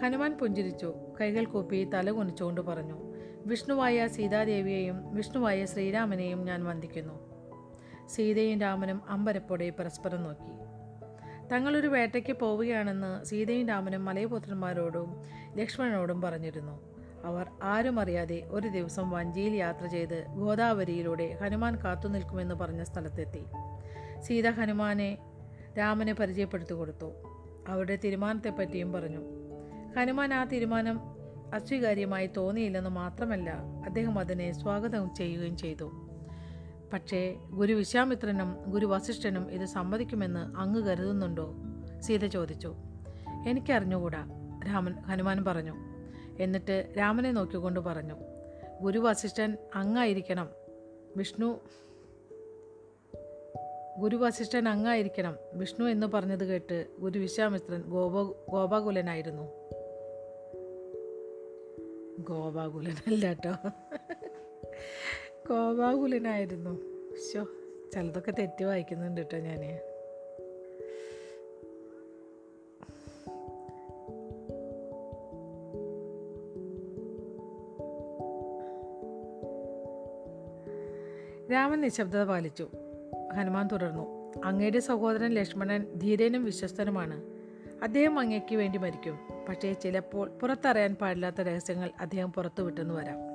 ഹനുമാൻ 0.02 0.38
പുഞ്ചിരിച്ചു. 0.38 0.94
കൈകൾ 1.20 1.44
കൂപ്പി 1.44 1.90
തല 1.94 2.10
കുനിച്ചുകൊണ്ട് 2.10 2.60
പറഞ്ഞു 2.60 2.96
വിഷ്ണുവായ 3.46 4.08
സീതാദേവിയെയും 4.08 5.14
വിഷ്ണുവായ 5.14 5.64
ശ്രീരാമനെയും 5.64 6.44
ഞാൻ 6.44 6.64
വന്ദിക്കുന്നു. 6.64 7.14
സീതയും 8.08 8.60
രാമനും 8.60 9.02
അമ്പരപ്പോടെ 9.08 9.70
പരസ്പരം 9.70 10.22
നോക്കി. 10.22 10.52
തങ്ങളൊരു 11.48 11.86
വേട്ടയ്ക്ക് 11.86 12.32
പോവുകയാണെന്ന് 12.32 13.24
സീതയും 13.24 13.68
രാമനും 13.68 14.04
മലയപുത്രന്മാരോടും 14.04 15.22
ലക്ഷ്മണനോടും 15.56 16.20
പറഞ്ഞിരുന്നു. 16.20 16.80
അവർ 17.24 17.46
ആരും 17.62 18.00
അറിയാതെ 18.00 18.42
ഒരു 18.50 18.68
ദിവസം 18.68 19.10
വഞ്ചിയിൽ 19.10 19.54
യാത്ര 19.54 19.86
ചെയ്ത് 19.86 20.24
ഗോദാവരിയിലൂടെ 20.28 21.38
ഹനുമാൻ 21.42 21.76
കാത്തു 21.76 22.08
നിൽക്കുമെന്ന് 22.08 22.54
പറഞ്ഞ 22.54 22.82
സ്ഥലത്തെത്തി. 22.82 23.44
സീത 24.20 24.50
ഹനുമാനെ 24.50 25.18
രാമനെ 25.78 26.12
പരിചയപ്പെടുത്തി 26.12 26.74
കൊടുത്തു 26.74 27.31
അവരുടെ 27.68 27.98
തീരുമാനത്തെപ്പറ്റിയും 28.04 28.92
പറഞ്ഞു. 28.92 29.20
ഹനുമാൻ 29.96 30.34
ആ 30.34 30.44
തീരുമാനം 30.44 31.00
അസ്വീകാര്യമായി 31.54 32.26
തോന്നിയില്ലെന്ന് 32.26 32.90
മാത്രമല്ല 32.90 33.50
അദ്ദേഹം 33.84 34.18
അതിനെ 34.18 34.52
സ്വാഗതം 34.52 35.14
ചെയ്യുകയും 35.14 35.56
ചെയ്തു. 35.56 35.90
പക്ഷേ 36.92 37.36
ഗുരു 37.50 37.72
വിശ്വാമിത്രനും 37.72 38.56
ഗുരു 38.66 38.86
വസിഷ്ഠനും 38.86 39.52
ഇത് 39.52 39.64
സമ്മതിക്കുമെന്ന് 39.64 40.56
അങ്ങ് 40.56 40.82
കരുതുന്നുണ്ടോ? 40.82 41.54
സീത 42.00 42.26
ചോദിച്ചു. 42.26 42.74
എനിക്കറിഞ്ഞുകൂടാ 43.46 44.26
രാമൻ 44.66 44.92
ഹനുമാൻ 44.92 45.44
പറഞ്ഞു. 45.44 45.74
എന്നിട്ട് 46.40 46.94
രാമനെ 46.98 47.32
നോക്കിക്കൊണ്ട് 47.32 47.80
പറഞ്ഞു. 47.80 48.14
ഗുരു 48.80 48.98
വസിഷ്ഠൻ 48.98 49.56
അങ്ങായിരിക്കണം. 49.74 50.48
വിഷ്ണു 51.16 51.60
ഗുരു 53.98 54.16
വസിഷ്ഠൻ 54.16 54.68
അങ്ങായിരിക്കണം. 54.68 55.36
വിഷ്ണു 55.52 55.84
എന്ന് 55.84 56.06
പറഞ്ഞത് 56.06 56.44
കേട്ട് 56.44 56.86
ഗുരു 56.98 57.18
വിശ്വാമിത്രൻ 57.18 57.82
ഗോപ 57.82 58.36
ഗോപാകുലനായിരുന്നു. 58.50 59.42
ഗോപാകുലനല്ല 62.18 63.26
കേട്ടോ 63.26 63.68
ഗോപാകുലനായിരുന്നു. 65.48 66.80
ശോ 67.32 67.46
ചിലതൊക്കെ 67.94 68.30
തെറ്റി 68.30 68.64
വായിക്കുന്നുണ്ട് 68.64 69.20
കേട്ടോ 69.20 69.38
ഞാൻ 69.38 69.80
രാമൻ 81.52 81.80
നിശബ്ദത 81.80 82.24
പാലിച്ചു. 82.24 82.68
ഹനുമാൻ 83.34 83.68
തുടർന്നു. 83.72 84.32
അങ്ങയുടെ 84.44 84.78
സഹോദരൻ 84.78 85.30
ലക്ഷ്മണൻ 85.30 85.86
ധീരനും 85.94 86.44
വിശ്വസ്തനുമാണ്. 86.44 87.22
അദ്ദേഹം 87.82 88.18
അങ്ങയ്ക്ക് 88.18 88.56
വേണ്ടി 88.56 88.78
മരിക്കും. 88.78 89.18
പക്ഷേ 89.48 89.72
ചിലപ്പോൾ 89.72 90.30
പുറത്തറിയാൻ 90.42 90.94
പാടില്ലാത്ത 90.94 91.40
രഹസ്യങ്ങൾ 91.40 91.90
അദ്ദേഹം 92.00 92.32
പുറത്തുവിട്ടെന്ന് 92.32 92.94
വരാം. 92.94 93.32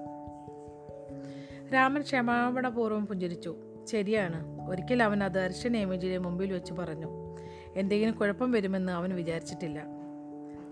രാമൻ 1.74 2.02
ക്ഷമാപണപൂർവം 2.02 3.08
പുഞ്ചിരിച്ചു. 3.08 3.56
ശരിയാണ്. 3.86 4.70
ഒരിക്കൽ 4.70 5.04
അവൻ 5.04 5.24
അത് 5.24 5.40
അർശനേമിജിയുടെ 5.40 6.18
മുമ്പിൽ 6.18 6.54
വെച്ച് 6.54 6.74
പറഞ്ഞു. 6.74 7.38
എന്തെങ്കിലും 7.76 8.18
കുഴപ്പം 8.18 8.52
വരുമെന്ന് 8.52 8.92
അവൻ 8.92 9.16
വിചാരിച്ചിട്ടില്ല. 9.16 9.84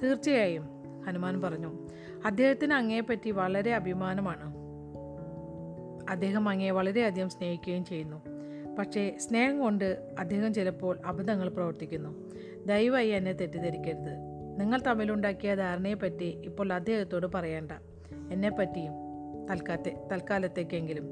തീർച്ചയായും 0.04 0.70
ഹനുമാൻ 1.08 1.42
പറഞ്ഞു. 1.42 1.88
അദ്ദേഹത്തിന് 2.26 2.74
അങ്ങയെപ്പറ്റി 2.74 3.32
വളരെ 3.32 3.74
അഭിമാനമാണ്. 3.74 4.56
അദ്ദേഹം 6.10 6.50
അങ്ങയെ 6.50 6.72
വളരെയധികം 6.72 7.30
സ്നേഹിക്കുകയും 7.30 7.86
ചെയ്യുന്നു. 7.86 8.35
പക്ഷേ 8.80 9.18
സ്നേഹം 9.18 9.60
കൊണ്ട് 9.60 10.16
അദ്ദേഹം 10.20 10.54
ചിലപ്പോൾ 10.54 11.00
അബദ്ധങ്ങൾ 11.06 11.50
പ്രവർത്തിക്കുന്നു. 11.50 12.32
ദയവായി 12.66 13.08
എന്നെ 13.08 13.34
തെറ്റിദ്ധരിക്കരുത്. 13.34 14.36
നിങ്ങൾ 14.60 14.82
തമ്മിലുണ്ടാക്കിയ 14.88 15.56
ധാരണയെപ്പറ്റി 15.56 16.42
ഇപ്പോൾ 16.46 16.74
അദ്ദേഹത്തോട് 16.74 17.28
പറയേണ്ട. 17.28 17.72
എന്നെപ്പറ്റിയും 18.32 18.92
തൽക്കാലത്തെ 19.52 20.08
തൽക്കാലത്തേക്കെങ്കിലും. 20.12 21.06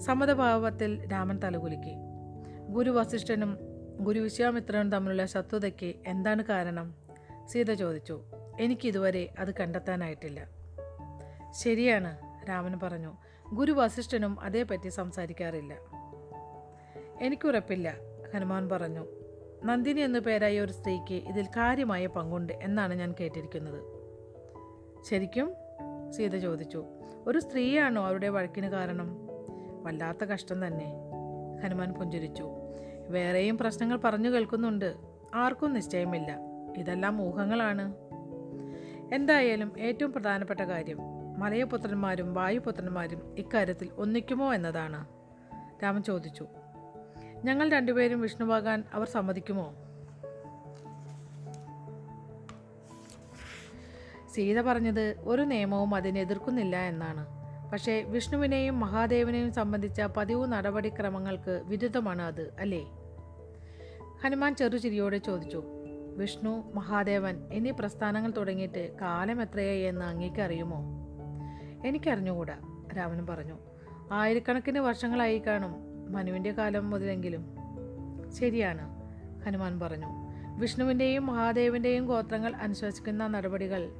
സമ്മതഭാവത്തിൽ 0.00 1.12
രാമൻ 1.12 1.38
തലകുലുക്കി. 1.38 1.94
ഗുരു 2.68 2.90
വസിഷ്ഠനും 2.90 3.58
ഗുരു 4.00 4.20
വിശ്വാമിത്രനും 4.20 4.92
തമ്മിലുള്ള 4.92 5.26
ശത്രുതയ്ക്ക് 5.26 5.94
എന്താണ് 6.06 6.44
കാരണം? 6.44 6.94
സീത 7.48 7.72
ചോദിച്ചു. 7.72 8.22
എനിക്കിതുവരെ 8.60 9.34
അത് 9.38 9.54
കണ്ടെത്താനായിട്ടില്ല. 9.54 10.48
ശരിയാണ് 11.50 12.18
രാമൻ 12.48 12.80
പറഞ്ഞു. 12.82 13.12
ഗുരു 13.52 13.72
വസിഷ്ഠനും 13.72 14.40
അതേപ്പറ്റി 14.40 14.88
സംസാരിക്കാറില്ല. 14.88 15.74
എനിക്കുറപ്പില്ല 17.20 17.94
ഹനുമാൻ 18.34 18.68
പറഞ്ഞു. 18.68 19.06
നന്ദിനി 19.64 20.00
എന്നു 20.00 20.18
പേരായ 20.18 20.60
ഒരു 20.60 20.72
സ്ത്രീക്ക് 20.72 21.14
ഇതിൽ 21.14 21.46
കാര്യമായ 21.46 22.06
പങ്കുണ്ട് 22.06 22.52
എന്നാണ് 22.52 22.94
ഞാൻ 22.94 23.14
കേട്ടിരിക്കുന്നത്. 23.20 23.82
ശരിക്കും? 25.10 25.54
സീത 26.10 26.36
ചോദിച്ചു. 26.36 26.84
ഒരു 27.26 27.38
സ്ത്രീയാണോ 27.38 28.06
അവരുടെ 28.06 28.28
വഴക്കിന് 28.28 28.66
കാരണം? 28.66 29.16
വല്ലാത്ത 29.82 30.24
കഷ്ടം 30.24 30.66
തന്നെ 30.66 30.92
ഹനുമാൻ 31.64 31.92
പുഞ്ചിരിച്ചു. 31.92 32.48
വേറെയും 33.08 33.58
പ്രശ്നങ്ങൾ 33.58 33.96
പറഞ്ഞു 33.96 34.30
കേൾക്കുന്നുണ്ട്. 34.30 34.94
ആർക്കും 35.34 35.72
നിശ്ചയമില്ല. 35.72 36.38
ഇതെല്ലാം 36.76 37.22
ഊഹങ്ങളാണ്. 37.22 37.94
എന്തായാലും 39.14 39.72
ഏറ്റവും 39.78 40.12
പ്രധാനപ്പെട്ട 40.12 40.60
കാര്യം 40.60 40.98
മലയപുത്രന്മാരും 41.38 42.34
വായുപുത്രന്മാരും 42.34 43.34
ഇക്കാര്യത്തിൽ 43.38 43.90
ഒന്നിക്കുമോ 43.96 44.54
എന്നതാണ്. 44.54 45.06
രാമൻ 45.82 46.02
ചോദിച്ചു. 46.02 46.46
ഞങ്ങൾ 47.42 47.68
രണ്ടുപേരും 47.68 48.20
വിഷ്ണുവാകാൻ 48.20 48.84
അവർ 48.92 49.08
സമ്മതിക്കുമോ? 49.08 49.74
സീത 54.30 54.60
പറഞ്ഞത് 54.60 55.16
ഒരു 55.20 55.42
നിയമവും 55.42 55.94
അതിനെ 55.94 56.20
എതിർക്കുന്നില്ല 56.20 56.76
എന്നാണ്. 56.76 57.26
പക്ഷേ 57.72 58.02
വിഷ്ണുവിനെയും 58.02 58.80
മഹാദേവനെയും 58.80 59.52
സംബന്ധിച്ച 59.52 60.00
പതിവ് 60.00 60.46
നടപടിക്രമങ്ങൾക്ക് 60.46 61.62
വിരുദ്ധമാണ് 61.64 62.22
അത് 62.22 62.54
അല്ലേ? 62.58 62.84
ഹനുമാൻ 64.24 64.54
ചെറുചിരിയോടെ 64.54 65.18
ചോദിച്ചു 65.18 65.62
വിഷ്ണു 66.16 66.72
മഹാദേവൻ 66.74 67.48
എന്നീ 67.52 67.70
പ്രസ്ഥാനങ്ങൾ 67.70 68.32
തുടങ്ങിയിട്ട് 68.36 68.96
കാലം 69.00 69.42
എത്രയായി 69.42 69.80
എന്ന് 69.80 70.04
അങ്ങേക്ക് 70.04 70.40
അറിയുമോ? 70.40 70.82
എനിക്കറിഞ്ഞുകൂടാ 71.86 72.58
രാമനും 72.96 73.26
പറഞ്ഞു. 73.26 73.58
ആയിരക്കണക്കിന് 74.12 74.78
വർഷങ്ങളായി 74.78 75.38
കാണും. 75.38 75.93
മനുവിന്റെ 76.14 76.52
കാലം 76.52 76.90
മുതലെങ്കിലും. 76.90 77.56
ശരിയാണ് 78.38 79.02
ഹനുമാൻ 79.42 79.80
പറഞ്ഞു. 79.80 80.06
വിഷ്ണുവിന്റെയും 80.58 81.26
മഹാദേവന്റെയും 81.26 82.06
ഗോത്രങ്ങൾ 82.06 82.56
അനുശോചിക്കുന്ന 82.56 83.26
നടപടികൾ 83.26 83.90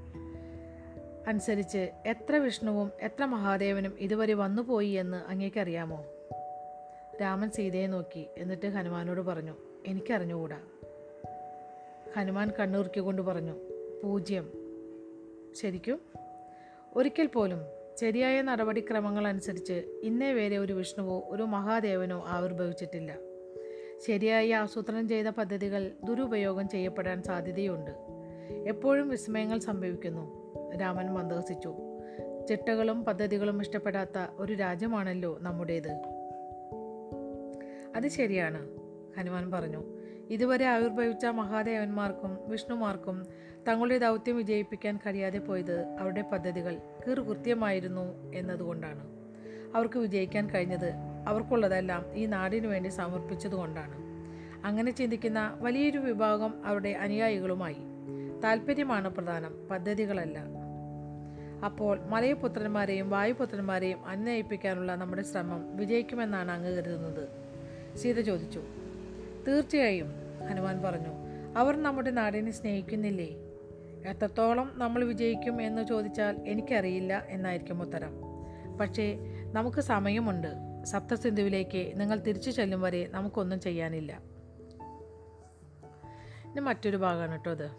അനുസരിച്ച് 1.28 1.90
എത്ര 2.06 2.36
വിഷ്ണുവും 2.36 2.90
എത്ര 3.00 3.24
മഹാദേവനും 3.24 3.92
ഇതുവരെ 3.98 4.34
വന്നുപോയി 4.34 4.88
എന്ന് 4.88 5.16
അങ്ങേക്കറിയാമോ? 5.16 6.04
രാമൻ 7.20 7.50
സീതയെ 7.50 7.86
നോക്കി 7.86 8.26
എന്നിട്ട് 8.36 8.66
ഹനുമാനോട് 8.66 9.20
പറഞ്ഞു 9.20 9.56
എനിക്കറിഞ്ഞുകൂടാ. 9.86 10.60
ഹനുമാൻ 12.16 12.50
കണ്ണുറുക്കിക്കൊണ്ട് 12.60 13.22
പറഞ്ഞു 13.22 13.54
പൂജ്യം. 14.04 14.50
ശരിക്കും? 15.54 16.00
ഒരിക്കൽ 16.94 17.26
പോലും 17.26 17.73
ശരിയായ 18.00 18.42
നടപടിക്രമങ്ങൾ 18.42 19.26
അനുസരിച്ച് 19.26 20.00
ഇന്നേ 20.02 20.32
വരെ 20.32 20.58
ഒരു 20.58 20.72
വിഷ്ണുവോ 20.72 21.24
ഒരു 21.30 21.42
മഹാദേവനോ 21.42 22.24
ആവിർഭവിച്ചിട്ടില്ല. 22.26 23.16
ശരിയായി 24.06 24.50
ആസൂത്രണം 24.50 25.08
ചെയ്ത 25.08 25.26
പദ്ധതികൾ 25.26 25.90
ദുരുപയോഗം 26.04 26.68
ചെയ്യപ്പെടാൻ 26.68 27.22
സാധ്യതയുണ്ട്. 27.22 27.90
എപ്പോഴും 28.68 29.08
വിസ്മയങ്ങൾ 29.08 29.58
സംഭവിക്കുന്നു. 29.58 30.54
രാമൻ 30.80 31.06
മന്ദഹസിച്ചു. 31.06 31.74
ചിട്ടകളും 32.48 33.04
പദ്ധതികളും 33.04 33.60
ഇഷ്ടപ്പെടാത്ത 33.60 34.18
ഒരു 34.36 34.52
രാജ്യമാണല്ലോ 34.52 35.38
നമ്മുടേത്. 35.40 36.00
അത് 37.96 38.08
ശരിയാണ് 38.08 38.68
ഹനുമാൻ 39.18 39.50
പറഞ്ഞു. 39.50 40.03
ഇതുവരെ 40.30 40.64
ആവിർഭവിച്ച 40.64 41.26
മഹാദേവന്മാർക്കും 41.26 42.38
വിഷ്ണുമാർക്കും 42.48 43.26
തങ്ങളുടെ 43.68 43.98
ദൗത്യം 43.98 44.36
വിജയിപ്പിക്കാൻ 44.36 44.98
കഴിയാതെ 45.06 45.38
പോയത് 45.38 45.96
അവരുടെ 45.96 46.22
പദ്ധതികൾ 46.22 46.80
കീറുകൃത്യമായിരുന്നു 47.08 48.32
എന്നതുകൊണ്ടാണ്. 48.34 49.06
അവർക്ക് 49.74 49.98
വിജയിക്കാൻ 49.98 50.50
കഴിഞ്ഞത് 50.50 50.92
അവർക്കുള്ളതെല്ലാം 51.28 52.14
ഈ 52.14 52.26
നാടിനു 52.26 52.68
വേണ്ടി 52.68 52.88
സമർപ്പിച്ചതുകൊണ്ടാണ്. 52.88 54.04
അങ്ങനെ 54.64 54.90
ചിന്തിക്കുന്ന 54.90 55.58
വലിയൊരു 55.60 55.98
വിഭാഗം 55.98 56.66
അവരുടെ 56.66 56.88
അനുയായികളുമായി 56.88 57.76
താല്പര്യമാണ് 58.44 59.08
പ്രധാനം 59.08 59.68
പദ്ധതികളല്ല. 59.70 60.38
അപ്പോൾ 61.64 62.00
മലയപുത്രന്മാരെയും 62.00 63.10
വായുപുത്രന്മാരെയും 63.10 64.06
അനുനയിപ്പിക്കാനുള്ള 64.06 64.94
നമ്മുടെ 64.94 65.22
ശ്രമം 65.22 65.76
വിജയിക്കുമെന്നാണ് 65.76 66.50
അങ്ങ് 66.50 66.76
കരുതുന്നത്. 66.76 67.28
സീത 67.96 68.20
ചോദിച്ചു. 68.20 68.62
തീർച്ചയായും 69.48 70.14
ഹനുമാൻ 70.50 70.82
പറഞ്ഞു 70.82 71.08
അവർ 71.56 71.82
നമ്മുടെ 71.82 72.10
നാടിനെ 72.10 72.50
സ്നേഹിക്കുന്നില്ലേ? 72.50 73.28
എത്രത്തോളം 74.10 74.72
നമ്മൾ 74.74 75.04
വിജയിക്കും 75.04 75.62
എന്ന് 75.62 75.86
ചോദിച്ചാൽ 75.86 76.36
എനിക്കറിയില്ല 76.48 77.26
എന്നായിരിക്കും 77.28 77.82
ഉത്തരം. 77.82 78.12
പക്ഷേ 78.80 79.18
നമുക്ക് 79.52 79.80
സമയമുണ്ട്. 79.80 80.48
സപ്തസിന്ധുവിലേക്ക് 80.84 82.00
നിങ്ങൾ 82.00 82.18
തിരിച്ചു 82.18 82.50
ചെല്ലും 82.50 82.80
വരെ 82.80 83.06
നമുക്കൊന്നും 83.10 83.60
ചെയ്യാനില്ല. 83.60 84.20
ഇനി 86.44 86.60
മറ്റൊരു 86.60 86.96
ഭാഗമാണ് 86.96 87.30
കേട്ടോ 87.30 87.50
അത് 87.50 87.70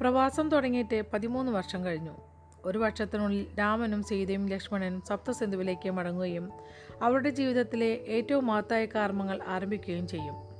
പ്രവാസം 0.00 0.48
തുടങ്ങിയിട്ട് 0.48 1.02
പതിമൂന്ന് 1.12 1.52
വർഷം 1.52 1.84
കഴിഞ്ഞു. 1.84 2.23
ഒരു 2.64 2.78
വർഷത്തിനുള്ളിൽ 2.78 3.46
രാമനും 3.58 4.02
സീതയും 4.02 4.46
ലക്ഷ്മണനും 4.46 5.02
സപ്തസിന്ധുവിലേക്ക് 5.08 5.90
മടങ്ങുകയും 5.90 6.52
അവരുടെ 7.02 7.30
ജീവിതത്തിലെ 7.30 7.86
ഏറ്റവും 7.86 8.46
മഹത്തായ 8.46 8.86
കർമ്മങ്ങൾ 8.86 9.42
ആരംഭിക്കുകയും 9.46 10.08
ചെയ്യും. 10.08 10.54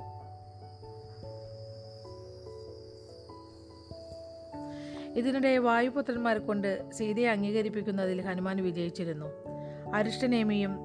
ഇതിനിടെ 5.16 5.58
വായുപുത്രന്മാരെ 5.58 6.38
കൊണ്ട് 6.38 6.90
സീതയെ 6.92 7.28
അംഗീകരിപ്പിക്കുന്നതിൽ 7.28 8.20
ഹനുമാൻ 8.20 8.62
വിജയിച്ചിരുന്നു. 8.62 9.26
അരിഷ്ടനേമിയും 9.94 10.76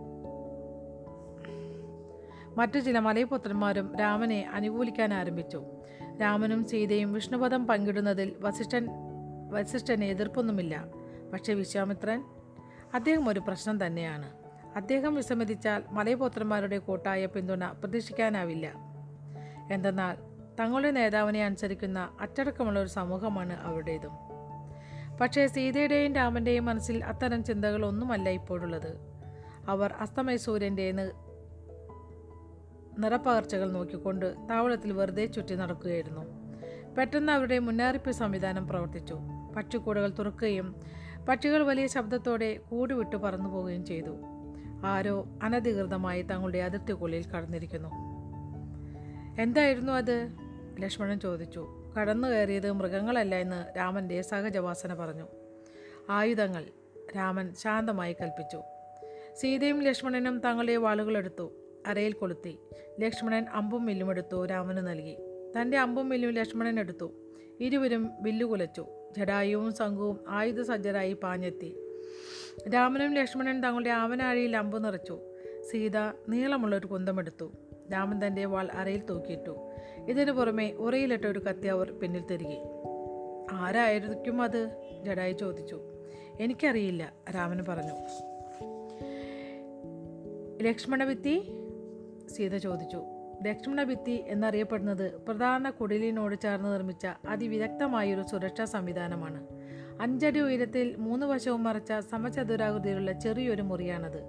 മറ്റു 2.57 2.79
ചില 2.79 2.99
മലയപുത്രന്മാരും 2.99 3.95
രാമനെ 3.99 4.49
അനുകൂലിക്കാൻ 4.53 5.13
ആരംഭിച്ചു. 5.13 5.63
രാമനും 6.21 6.65
സീതയും 6.65 7.13
വിഷ്ണുപദം 7.13 7.67
പങ്കിടുന്നതിൽ 7.67 8.35
വസിഷ്ഠൻ 8.39 8.87
വസിഷ്ഠന് 9.51 10.03
എതിർപ്പൊന്നുമില്ല. 10.03 10.98
പക്ഷേ 11.33 11.53
വിശ്വാമിത്രൻ 11.53 12.25
അദ്ദേഹം 12.93 13.29
ഒരു 13.29 13.39
പ്രശ്നം 13.39 13.85
തന്നെയാണ്. 13.85 14.31
അദ്ദേഹം 14.75 15.15
വിസമ്മതിച്ചാൽ 15.15 15.83
മലയപുത്രന്മാരുടെ 15.91 16.77
കൂട്ടായ 16.77 17.25
പിന്തുണ 17.25 17.65
പ്രതീക്ഷിക്കാനാവില്ല. 17.65 18.73
എന്തെന്നാൽ 19.71 20.17
തങ്ങളുടെ 20.59 20.91
നേതാവിനെ 20.91 21.45
അനുസരിക്കുന്ന 21.45 22.17
അച്ചടക്കമുള്ള 22.21 22.79
ഒരു 22.79 22.87
സമൂഹമാണ് 22.87 23.59
അവരുടേതും. 23.59 24.11
പക്ഷേ 25.21 25.47
സീതയുടെയും 25.47 26.15
രാമന്റെയും 26.15 26.65
മനസ്സിൽ 26.65 27.05
അത്തരം 27.05 27.43
ചിന്തകളൊന്നുമല്ല 27.43 28.29
ഇപ്പോഴുള്ളത്. 28.29 28.99
അവർ 29.67 29.93
അസ്തമയ 29.93 30.37
സൂര്യന്റെ 30.37 30.91
നിറപ്പകർച്ചകൾ 32.99 33.71
നോക്കിക്കൊണ്ട് 33.71 34.35
താവളത്തിൽ 34.49 34.91
വെറുതെ 34.91 35.25
ചുറ്റി 35.25 35.55
നടക്കുകയായിരുന്നു. 35.55 36.21
പെട്ടെന്ന് 36.95 37.31
അവരുടെ 37.31 37.59
മുന്നറിയിപ്പ് 37.59 38.11
സംവിധാനം 38.11 38.67
പ്രവർത്തിച്ചു. 38.67 39.17
പക്ഷിക്കൂടുകൾ 39.55 40.13
തുറക്കുകയും 40.19 40.75
പക്ഷികൾ 41.29 41.63
വലിയ 41.63 41.87
ശബ്ദത്തോടെ 41.87 42.57
കൂട് 42.57 42.93
വിട്ട് 42.93 43.15
പറന്നു 43.15 43.49
പോവുകയും 43.49 43.85
ചെയ്തു. 43.85 44.17
ആരോ 44.85 45.27
അനധികൃതമായി 45.43 46.21
തങ്ങളുടെ 46.21 46.57
അതിർത്തിക്കുള്ളിൽ 46.57 47.29
കടന്നിരിക്കുന്നു. 47.29 47.89
എന്തായിരുന്നു 49.41 49.91
അത്? 49.91 50.27
ലക്ഷ്മണൻ 50.79 51.19
ചോദിച്ചു. 51.19 51.67
കടന്നു 51.99 52.27
കയറിയത് 52.27 52.71
മൃഗങ്ങളല്ല 52.71 53.35
എന്ന് 53.35 53.77
രാമന്റെ 53.77 54.21
സഹജവാസന 54.21 54.93
പറഞ്ഞു. 54.93 55.27
ആയുധങ്ങൾ 56.09 56.65
രാമൻ 57.15 57.55
ശാന്തമായി 57.55 58.13
കൽപ്പിച്ചു. 58.13 58.61
സീതയും 59.35 59.81
ലക്ഷ്മണനും 59.81 60.39
തങ്ങളുടെ 60.39 60.75
വാളുകളെടുത്തു 60.75 61.51
അരയിൽ 61.87 62.11
കൊളുത്തി. 62.11 62.57
ലക്ഷ്മണൻ 62.99 63.45
അമ്പും 63.49 63.85
വില്ലും 63.85 64.09
എടുത്തു 64.09 64.45
രാമന് 64.45 64.87
നൽകി. 64.87 65.17
തന്റെ 65.61 65.77
അമ്പും 65.77 66.09
വില്ലും 66.09 66.31
ലക്ഷ്മണൻ 66.31 66.79
എടുത്തു. 66.79 67.11
ഇരുവരും 67.59 68.11
വില്ലു 68.21 68.45
ജടായുവും 69.17 69.73
സംഘവും 69.73 70.19
ആയുധസജ്ജരായി 70.27 71.13
പാഞ്ഞെത്തി. 71.13 71.77
രാമനും 72.73 73.13
ലക്ഷ്മണനും 73.13 73.63
തങ്ങളുടെ 73.63 73.89
ആവനാഴിയിൽ 73.89 74.57
അമ്പു 74.57 74.77
നിറച്ചു. 74.77 75.19
സീത 75.71 75.97
നീളമുള്ളൊരു 76.29 76.87
കുന്തമെടുത്തു. 76.87 77.51
രാമൻ 77.93 78.27
തന്റെ 78.27 78.45
വാൾ 78.45 78.67
അരയിൽ 78.71 79.05
തൂക്കിയിട്ടു. 79.05 79.57
ഇതിനു 80.07 80.31
പുറമെ 80.31 80.71
ഉറയിലിട്ട 80.71 81.25
ഒരു 81.25 81.39
കത്തി 81.39 81.67
അവർ 81.67 81.91
പിന്നിൽ 81.91 82.23
തിരികെ. 82.31 82.83
ആരായിരിക്കും 83.51 84.41
അത്? 84.41 84.69
ജഡായി 85.03 85.33
ചോദിച്ചു. 85.33 85.81
എനിക്കറിയില്ല 86.39 87.13
രാമൻ 87.35 87.65
പറഞ്ഞു. 87.69 87.93
ലക്ഷ്മണവിത്തി 90.63 91.51
സീത 92.29 92.57
ചോദിച്ചു. 92.57 93.03
ലക്ഷ്മണഭിത്തി 93.45 94.23
എന്നറിയപ്പെടുന്നത് 94.27 95.15
പ്രധാന 95.15 95.69
കുടിലിനോട് 95.69 96.35
ചേർന്ന് 96.41 96.73
നിർമ്മിച്ച 96.73 97.07
അതിവിദഗ്ധമായൊരു 97.29 98.21
സുരക്ഷാ 98.21 98.65
സംവിധാനമാണ്. 98.65 99.47
അഞ്ചടി 100.01 100.39
ഉയരത്തിൽ 100.39 100.95
മൂന്ന് 100.95 101.25
വശവും 101.25 101.63
മറച്ച 101.63 101.93
സമചതുരാകൃതിയിലുള്ള 101.93 103.11
ചെറിയൊരു 103.11 103.61
മുറിയാണത്. 103.61 104.23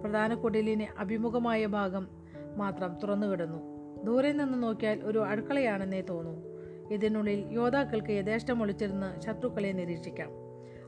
പ്രധാന 0.00 0.34
കുടിലിന് 0.34 1.00
അഭിമുഖമായ 1.00 1.66
ഭാഗം 1.66 2.08
മാത്രം 2.56 2.98
തുറന്നു 3.02 3.26
കിടന്നു 3.26 3.72
ദൂരെ 4.04 4.32
നിന്ന് 4.32 4.62
നോക്കിയാൽ 4.62 5.00
ഒരു 5.04 5.18
അടുക്കളയാണെന്നേ 5.18 6.00
തോന്നൂ. 6.00 6.52
ഇതിനുള്ളിൽ 6.90 7.46
യോദ്ധാക്കൾക്ക് 7.50 8.10
യഥേഷ്ടം 8.10 8.62
ഒളിച്ചിരുന്ന് 8.62 9.20
ശത്രുക്കളെ 9.20 9.72
നിരീക്ഷിക്കാം. 9.72 10.30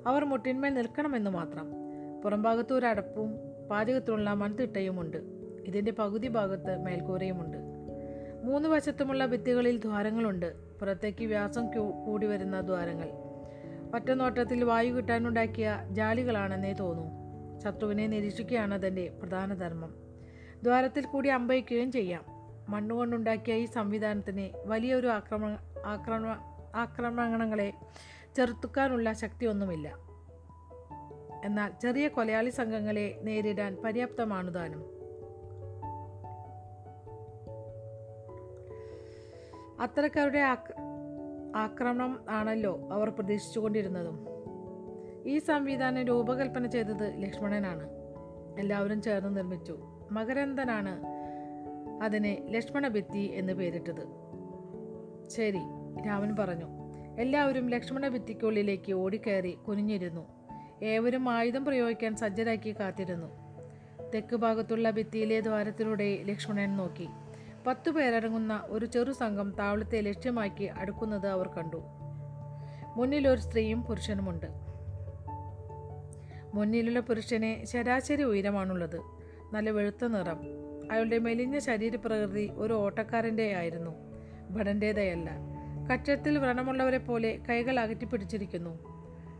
അവർ 0.07 0.25
മുട്ടിന്മേൽ 0.25 0.75
നിൽക്കണമെന്ന് 0.75 1.31
മാത്രം. 1.31 1.73
പുറംഭാഗത്ത് 2.25 2.73
ഒരു 2.73 2.87
അടപ്പും 2.87 3.35
പാചകത്തിനുള്ള 3.71 4.35
മൺതിട്ടയുമുണ്ട്. 4.35 5.34
ഇതിന്റെ 5.66 5.92
പകുതി 5.92 6.29
ഭാഗത്ത് 6.29 6.85
മേൽക്കൂരയുമുണ്ട്. 6.85 7.59
മൂന്ന് 8.44 8.68
വശത്തുമുള്ള 8.68 9.27
ഭിത്തികളിൽ 9.27 9.79
ദ്വാരങ്ങളുണ്ട്. 9.79 10.79
പുറത്തേക്ക് 10.79 11.24
വ്യാസം 11.24 11.66
കൂടി 12.07 12.27
വരുന്ന 12.27 12.61
ദ്വാരങ്ങൾ. 12.61 13.09
ഒറ്റനോട്ടത്തിൽ 13.94 14.64
വായു 14.64 14.92
കിട്ടാനുണ്ടാക്കിയ 14.92 15.81
ജാലികളാണെന്നേ 15.90 16.72
തോന്നൂ. 16.72 17.05
ശത്രുവിനെ 17.61 18.07
നിരീക്ഷിക്കുകയാണ് 18.07 18.74
അതിന്റെ 18.74 19.09
പ്രധാന 19.22 19.55
ധർമ്മം. 19.55 19.94
ദ്വാരത്തിൽ 20.62 21.05
കൂടി 21.05 21.29
അമ്പയിക്കുകയും 21.29 21.92
ചെയ്യാം. 21.92 22.24
മണ്ണുകൊണ്ടുണ്ടാക്കിയ 22.68 23.55
ഈ 23.55 23.64
സംവിധാനത്തിന് 23.64 24.68
വലിയൊരു 24.68 25.07
ആക്രമ 25.07 25.57
ആക്രമ 25.87 26.37
ആക്രമണങ്ങളെ 26.74 27.72
ചെറുത്തുക്കാനുള്ള 28.37 29.12
ശക്തിയൊന്നുമില്ല. 29.12 29.88
എന്നാൽ 31.44 31.70
ചെറിയ 31.83 32.09
കൊലയാളി 32.09 32.50
സംഘങ്ങളെ 32.50 33.18
നേരിടാൻ 33.22 33.77
പര്യാപ്തമാണു 33.85 34.50
താനും. 34.50 35.04
അത്തരക്കാരുടെ 39.81 40.39
ആക്രമണം 41.57 42.25
ആണല്ലോ 42.29 42.89
അവർ 42.93 43.09
പ്രതീക്ഷിച്ചുകൊണ്ടിരുന്നതും. 43.11 44.27
ഈ 45.27 45.39
സംവിധാനം 45.39 46.03
രൂപകൽപ്പന 46.03 46.67
ചെയ്തത് 46.67 47.23
ലക്ഷ്മണനാണ്. 47.23 47.91
എല്ലാവരും 48.59 49.03
ചേർന്ന് 49.03 49.37
നിർമ്മിച്ചു. 49.37 49.79
മകരന്ദനാണ് 50.11 51.03
അതിനെ 52.03 52.47
ലക്ഷ്മണ 52.51 52.89
ഭിത്തി 52.89 53.31
എന്ന് 53.35 53.53
പേരിട്ടത്. 53.53 54.07
ശരി 55.29 55.61
രാമൻ 56.07 56.37
പറഞ്ഞു. 56.37 56.67
എല്ലാവരും 57.21 57.71
ലക്ഷ്മണ 57.71 58.09
ഭിത്തിക്കുള്ളിലേക്ക് 58.09 58.93
ഓടിക്കയറി 58.93 59.51
കുനിഞ്ഞിരുന്നു. 59.51 60.27
ഏവരും 60.83 61.29
ആയുധം 61.29 61.65
പ്രയോഗിക്കാൻ 61.65 62.17
സജ്ജരാക്കി 62.17 62.81
കാത്തിരുന്നു. 62.81 63.27
തെക്ക് 64.15 64.37
ഭാഗത്തുള്ള 64.37 64.91
ഭിത്തിയിലെ 64.91 65.41
ദ്വാരത്തിലൂടെ 65.41 66.23
ലക്ഷ്മണൻ 66.23 66.77
നോക്കി. 66.77 67.09
പത്തു 67.66 67.90
പേരടങ്ങുന്ന 67.90 68.62
ഒരു 68.66 68.87
ചെറു 68.87 69.12
സംഘം 69.12 69.55
താവളത്തെ 69.59 70.00
ലക്ഷ്യമാക്കി 70.00 70.64
അടുക്കുന്നത് 70.64 71.27
അവർ 71.27 71.48
കണ്ടു. 71.48 71.83
മുന്നിൽ 72.96 73.29
ഒരു 73.29 73.40
സ്ത്രീയും 73.40 73.83
പുരുഷനുമുണ്ട്. 73.83 74.46
മുന്നിലുള്ള 76.55 77.00
പുരുഷന് 77.00 77.66
ശരാശരി 77.66 78.22
ഉയരമാണുള്ളത്. 78.22 79.00
നല്ല 79.53 79.70
വെളുത്ത 79.70 80.05
നിറം. 80.05 80.40
അയാളുടെ 80.92 81.18
മെലിഞ്ഞ 81.18 81.59
ശരീരപ്രകൃതി 81.59 82.50
ഒരു 82.55 82.72
ഓട്ടക്കാരന്റെ 82.72 83.55
ആയിരുന്നു. 83.55 83.90
ഭടന്റേതയല്ല. 84.50 85.31
കക്ഷത്തിൽ 85.92 86.38
വ്രണമുള്ളവരെ 86.38 86.98
പോലെ 86.98 87.40
കൈകൾ 87.50 87.81
അകറ്റിപ്പിടിച്ചിരിക്കുന്നു. 87.81 88.79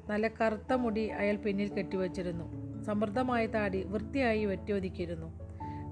നല്ല 0.09 0.29
കറുത്ത 0.29 0.73
മുടി 0.73 1.09
അയാൾ 1.09 1.37
പിന്നിൽ 1.37 1.73
കെട്ടിവച്ചിരുന്നു. 1.73 2.75
സമൃദ്ധമായ 2.83 3.47
താടി 3.47 3.85
വൃത്തിയായി 3.85 4.45
വെട്ടിയൊതുക്കിയിരുന്നു. 4.45 5.41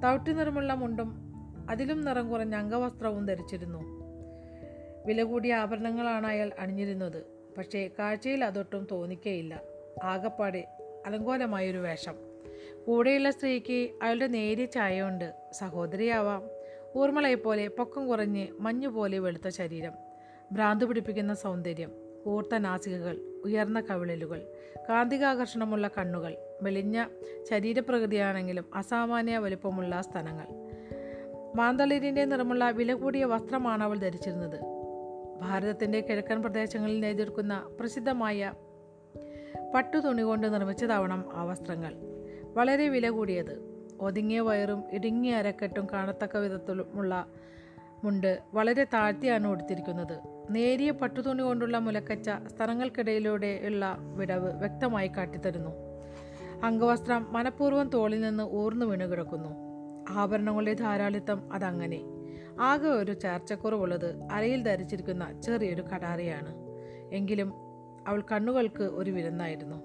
തവിട്ടു 0.05 0.31
നിറമുള്ള 0.31 0.75
മുണ്ടും 0.75 1.32
അതിലും 1.71 2.01
നിറം 2.01 2.31
കുറഞ്ഞ 2.31 2.55
അംഗവസ്ത്രവും 2.55 3.27
ധരിച്ചിരുന്നു. 3.27 3.81
വില 5.07 5.23
കൂടിയ 5.23 5.55
ആഭരണങ്ങളാണ് 5.55 6.27
അയാൾ 6.27 6.51
അണിഞ്ഞിരുന്നത്. 6.59 7.27
പക്ഷേ 7.59 7.91
കാഴ്ചയിൽ 7.99 8.45
അതൊട്ടും 8.45 8.87
തോന്നിക്കേയില്ല. 8.91 9.63
ആകപ്പാടെ 10.03 10.69
അലങ്കോലമായൊരു 11.07 11.79
വേഷം. 11.79 12.15
കൂടെയുള്ള 12.87 13.31
സ്ത്രീക്ക് 13.31 13.91
അയാളുടെ 14.03 14.27
നേരിയ 14.27 14.65
ചായയുണ്ട് 14.65 15.33
സഹോദരിയാവാം. 15.53 16.43
ഊർമിളയെപ്പോലെ 16.97 17.69
പൊക്കം 17.69 18.09
കുറഞ്ഞ് 18.09 18.47
മഞ്ഞുപോലെ 18.61 19.19
വെളുത്ത 19.19 19.49
ശരീരം. 19.49 19.93
ഭ്രാന്ത് 20.53 20.85
പിടിപ്പിക്കുന്ന 20.85 21.35
സൗന്ദര്യം. 21.35 21.93
കൂർത്ത 22.25 22.59
നാസികകൾ. 22.59 23.17
ഉയർന്ന 23.45 23.81
കവിളലുകൾ. 23.81 24.47
കാന്തികാകർഷണമുള്ള 24.89 25.91
കണ്ണുകൾ. 25.99 26.37
മെലിഞ്ഞ 26.63 27.05
ശരീരപ്രകൃതിയാണെങ്കിലും 27.51 28.65
അസാമാന്യ 28.75 29.39
വലുപ്പമുള്ള 29.39 30.03
സ്തനങ്ങൾ. 30.03 30.72
മാന്തളിരിന്റെ 31.57 32.25
നിറമുള്ള 32.25 32.71
വില 32.71 32.95
കൂടിയ 32.95 33.25
വസ്ത്രമാണ് 33.25 33.85
അവൾ 33.85 33.99
ധരിച്ചിരുന്നത്. 33.99 34.61
ഭാരതത്തിന്റെ 35.41 36.01
കിഴക്കൻ 36.01 36.43
പ്രദേശങ്ങളിൽ 36.43 37.01
നെയ്തെടുക്കുന്ന 37.01 37.69
പ്രസിദ്ധമായ 37.81 38.53
പട്ടുതുണി 39.75 40.23
കൊണ്ട് 40.23 40.55
നിർമ്മിച്ചതാവണം 40.55 41.25
ആ 41.33 41.45
വസ്ത്രങ്ങൾ. 41.45 41.95
വളരെ 42.55 42.89
വില 42.89 43.11
കൂടിയത് 43.11 43.73
ഒതുങ്ങിയ 44.01 44.41
വയറും 44.41 44.85
ഇടുങ്ങിയ 44.93 45.35
അരക്കെട്ടും 45.35 45.87
കാണത്തക്ക 45.93 46.37
വിധത്തിലുമുള്ള 46.37 47.27
മുണ്ട് 48.05 48.39
വളരെ 48.55 48.85
താഴ്ത്തിയാണ് 48.85 49.47
ഉടുത്തിരിക്കുന്നത്. 49.47 50.21
നേരിയ 50.51 50.91
പട്ടുതുണി 50.91 51.43
കൊണ്ടുള്ള 51.43 51.79
മുലക്കച്ച 51.79 52.31
സ്ഥലങ്ങൾക്കിടയിലൂടെയുള്ള 52.47 53.97
വിടവ് 54.17 54.59
വ്യക്തമായി 54.59 55.09
കാട്ടിത്തരുന്നു. 55.09 55.71
അംഗവസ്ത്രം 56.65 57.33
മനഃപൂർവം 57.33 57.89
തോളിൽ 57.89 58.21
നിന്ന് 58.21 58.43
ഊർന്നു 58.43 58.87
വീണു 58.87 59.05
കിടക്കുന്നു 59.05 59.72
ആഭരണങ്ങളുടെ 60.09 60.73
ധാരാളിത്തം 60.73 61.53
അതങ്ങനെ. 61.53 62.01
ആകെ 62.61 62.89
ഒരു 62.89 63.13
ചേർച്ചക്കുറവുള്ളത് 63.13 64.23
അരയിൽ 64.33 64.63
ധരിച്ചിരിക്കുന്ന 64.63 65.41
ചെറിയൊരു 65.41 65.83
കടാറിയാണ് 65.83 66.55
എങ്കിലും 67.13 67.53
അവൾ 68.07 68.23
കണ്ണുകൾക്ക് 68.33 68.83
ഒരു 68.83 69.11
വിരുന്നായിരുന്നു. 69.11 69.77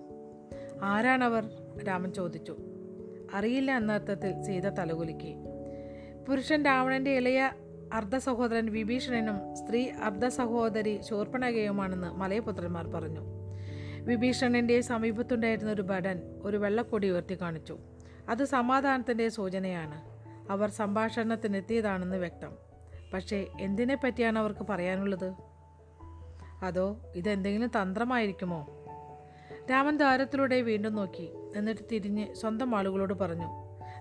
ആരാണവർ? 0.81 1.49
രാമൻ 1.87 2.13
ചോദിച്ചു. 2.13 2.57
അറിയില്ല 3.33 3.77
എന്നർത്ഥത്തിൽ 3.77 4.43
സീത 4.43 4.69
തലകുലുക്കി. 4.69 5.35
പുരുഷൻ 6.27 6.65
രാവണന്റെ 6.65 7.11
ഇളയ 7.11 7.51
അർദ്ധ 7.93 8.17
സഹോദരൻ 8.17 8.65
വിഭീഷണനും 8.65 9.55
സ്ത്രീ 9.55 9.89
അർദ്ധ 9.89 10.27
സഹോദരി 10.27 10.99
ശൂർപ്പണകയുമാണെന്ന് 11.09 12.07
മലയപുത്രന്മാർ 12.07 12.87
പറഞ്ഞു. 12.87 13.21
വിഭീഷണന്റെ 14.01 14.81
സമീപത്തുണ്ടായിരുന്ന 14.81 15.71
ഒരു 15.71 15.81
ഭടൻ 15.81 16.21
ഒരു 16.43 16.57
വെള്ളക്കൊടി 16.57 17.09
ഉയർത്തി 17.09 17.41
കാണിച്ചു. 17.41 17.77
അത് 18.29 18.45
സമാധാനത്തിന്റെ 18.45 19.29
സൂചനയാണ്. 19.29 20.01
അവർ 20.51 20.69
സംഭാഷണത്തിനെത്തിയതാണെന്ന് 20.69 22.15
വ്യക്തം. 22.15 22.55
പക്ഷേ 23.13 23.47
എന്തിനെ 23.59 23.95
പറ്റിയാണ് 23.95 24.39
അവർക്ക് 24.39 24.65
പറയാനുള്ളത്? 24.69 25.33
അതോ 26.63 26.97
ഇതെന്തെങ്കിലും 27.15 27.67
തന്ത്രമായിരിക്കുമോ? 27.67 28.67
രാമൻ 29.71 29.97
ദ്വാരത്തിലൂടെ 29.97 30.61
വീണ്ടും 30.61 30.95
നോക്കി. 30.95 31.33
എന്നിട്ട് 31.55 31.81
തിരിഞ്ഞ് 31.91 32.35
സ്വന്തം 32.35 32.75
ആളുകളോട് 32.75 33.13
പറഞ്ഞു 33.13 33.45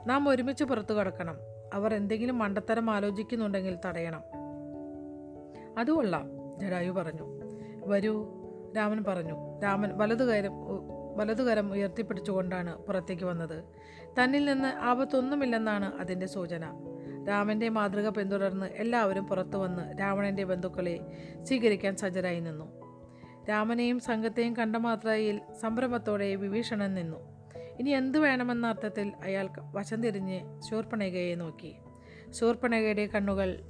നാം 0.06 0.28
ഒരുമിച്ച് 0.28 0.64
പുറത്തു 0.64 0.94
കടക്കണം. 0.94 1.36
അവർ 1.72 1.94
എന്തെങ്കിലും 1.94 2.38
മണ്ടത്തരം 2.38 2.90
ആലോചിക്കുന്നുണ്ടെങ്കിൽ 2.90 3.78
തടയണം. 3.86 4.22
അത് 5.78 5.90
കൊള്ളാം 5.90 6.30
ജഡായു 6.58 6.90
പറഞ്ഞു. 6.90 7.22
വരൂ 7.86 8.26
രാമൻ 8.76 9.04
പറഞ്ഞു. 9.04 9.60
രാമൻ 9.60 9.98
വലതുകരം 9.98 10.52
ഉ- 10.52 10.96
വലതുകരം 11.16 11.72
ഉയർത്തിപ്പിടിച്ചുകൊണ്ടാണ് 11.72 12.76
പുറത്തേക്ക് 12.76 13.24
വന്നത്. 13.24 13.64
തന്നിൽ 14.22 14.44
നിന്ന് 14.44 14.68
ആപത്തൊന്നുമില്ലെന്നാണ് 14.68 15.94
അതിന്റെ 16.00 16.26
സൂചന. 16.26 16.64
രാമന്റെ 17.28 17.68
മാതൃക 17.68 18.08
പിന്തുടർന്ന് 18.08 18.66
എല്ലാവരും 18.66 19.26
പുറത്തു 19.26 19.56
വന്ന് 19.56 20.00
രാവണന്റെ 20.00 20.44
ബന്ധുക്കളെ 20.44 21.00
സ്വീകരിക്കാൻ 21.42 21.96
സജ്ജരായി 21.96 22.40
നിന്നു. 22.40 22.86
രാമനെയും 23.48 24.00
സംഘത്തെയും 24.00 24.56
കണ്ട 24.56 24.76
മാത്രയിൽ 24.76 25.40
സംരംഭത്തോടെ 25.60 26.34
വിഭീഷണൻ 26.34 26.94
നിന്നു. 26.94 27.36
ഇനി 27.78 27.90
എന്തു 27.90 28.18
വേണമെന്ന 28.18 28.66
അർത്ഥത്തിൽ 28.66 29.12
അയാൾ 29.24 29.48
വശം 29.72 30.02
തിരിഞ്ഞ് 30.02 30.62
ശൂർപ്പണകയെ 30.70 31.34
നോക്കി. 31.34 31.76
ശൂർപ്പണകയുടെ 32.30 33.06
കണ്ണുകൾ 33.06 33.60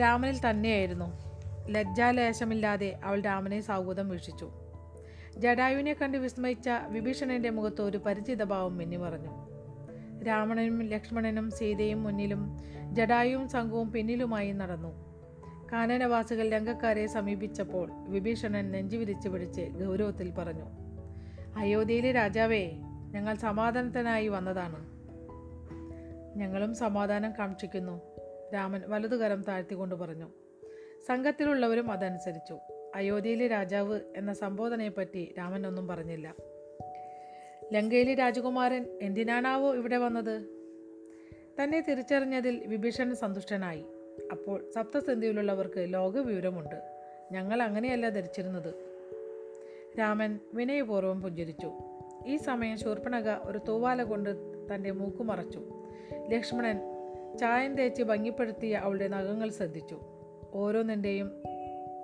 രാമനിൽ 0.00 0.50
തന്നെയായിരുന്നു. 0.50 1.27
ലജ്ജാലേശമില്ലാതെ 1.68 2.98
അവൾ 3.04 3.20
രാമനെ 3.20 3.60
സൗഹൃദം 3.60 4.08
വീക്ഷിച്ചു. 4.08 4.50
ജഡായുവിനെ 5.38 5.92
കണ്ട് 5.92 6.18
വിസ്മയിച്ച 6.18 6.68
വിഭീഷണന്റെ 6.88 7.50
മുഖത്ത് 7.50 7.82
ഒരു 7.82 7.98
പരിചിതഭാവം 7.98 8.76
മിന്നി 8.76 8.96
പറഞ്ഞു 8.96 9.48
രാവണനും 10.24 10.82
ലക്ഷ്മണനും 10.82 11.50
സീതയും 11.50 12.02
മുന്നിലും 12.02 12.58
ജടായുവും 12.92 13.48
സംഘവും 13.48 13.92
പിന്നിലുമായി 13.92 14.52
നടന്നു. 14.52 15.08
കാനനവാസികൾ 15.72 16.50
രംഗക്കാരെ 16.50 17.06
സമീപിച്ചപ്പോൾ 17.06 17.90
വിഭീഷണൻ 18.08 18.70
നെഞ്ചുവിരിച്ച് 18.70 19.28
പിടിച്ച് 19.28 19.60
ഗൗരവത്തിൽ 19.60 20.30
പറഞ്ഞു 20.30 20.66
അയോധ്യയിലെ 21.56 22.12
രാജാവേ 22.12 22.72
ഞങ്ങൾ 23.10 23.34
സമാധാനത്തിനായി 23.34 24.28
വന്നതാണ്. 24.28 24.80
ഞങ്ങളും 26.38 26.74
സമാധാനം 26.74 27.32
കാക്ഷിക്കുന്നു 27.38 28.00
രാമൻ 28.54 28.82
വലതുകരം 28.88 29.42
താഴ്ത്തിക്കൊണ്ട് 29.42 29.94
പറഞ്ഞു. 29.94 30.28
സംഘത്തിലുള്ളവരും 31.08 31.90
അതനുസരിച്ചു. 31.90 32.58
അയോധ്യയിലെ 32.94 33.46
രാജാവ് 33.46 34.00
എന്ന 34.16 34.32
സംബോധനയെപ്പറ്റി 34.32 35.34
രാമൻ 35.38 35.66
ഒന്നും 35.66 35.88
പറഞ്ഞില്ല. 35.88 36.34
ലങ്കയിലെ 37.72 38.14
രാജകുമാരൻ 38.14 38.98
എന്തിനാണാവോ 39.02 39.74
ഇവിടെ 39.74 39.96
വന്നത്? 39.96 40.42
തന്നെ 41.62 41.80
തിരിച്ചറിഞ്ഞതിൽ 41.80 42.64
വിഭീഷണൻ 42.66 43.14
സന്തുഷ്ടനായി. 43.14 43.84
അപ്പോൾ 44.32 44.70
സപ്തസന്ധിയിലുള്ളവർക്ക് 44.74 45.84
ലോകവിവരമുണ്ട്. 45.94 46.74
ഞങ്ങൾ 47.32 47.62
അങ്ങനെയല്ല 47.62 48.08
ധരിച്ചിരുന്നത്. 48.08 48.74
രാമൻ 49.98 50.38
വിനയപൂർവം 50.54 51.22
പുഞ്ചിരിച്ചു. 51.22 51.72
ഈ 52.26 52.36
സമയം 52.36 52.78
ശൂർപ്പണക 52.78 53.30
ഒരു 53.30 53.60
തൂവാല 53.68 54.02
കൊണ്ട് 54.02 54.30
തന്റെ 54.74 54.90
മൂക്കു 54.90 55.22
മറച്ചു. 55.22 55.86
ലക്ഷ്മണൻ 56.28 56.80
ചായം 57.38 57.74
തേച്ച് 57.74 58.02
ഭംഗിപ്പെടുത്തിയ 58.02 58.76
അവളുടെ 58.76 59.08
നഖങ്ങൾ 59.08 59.50
ശ്രദ്ധിച്ചു. 59.50 60.00
ഓരോന്നിന്റെയും 60.52 61.30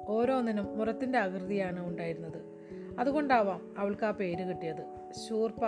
ഓരോന്നിനും 0.09 0.79
മുറത്തിന്റെ 0.79 1.19
ആകൃതിയാണ് 1.19 1.87
ഉണ്ടായിരുന്നത്. 1.87 2.43
അതുകൊണ്ടാവാം 2.99 3.75
അവൾക്ക് 3.79 4.05
ആ 4.05 4.11
പേര് 4.11 4.49
കിട്ടിയത്. 4.49 5.13
ശൂർപ്പ. 5.29 5.61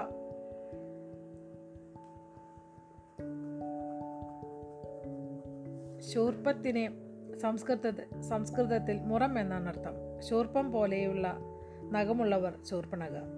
ശൂർപ്പത്തിനെ 6.00 6.90
സംസ്കൃത 7.38 8.20
സംസ്കൃതത്തിൽ 8.20 9.00
മുറം 9.00 9.38
എന്നാണ് 9.38 9.68
അർത്ഥം. 9.68 10.22
ശൂർപ്പം 10.22 10.72
പോലെയുള്ള 10.72 11.38
നഖമുള്ളവർ 11.92 12.54
ശൂർപ്പണക 12.70 13.36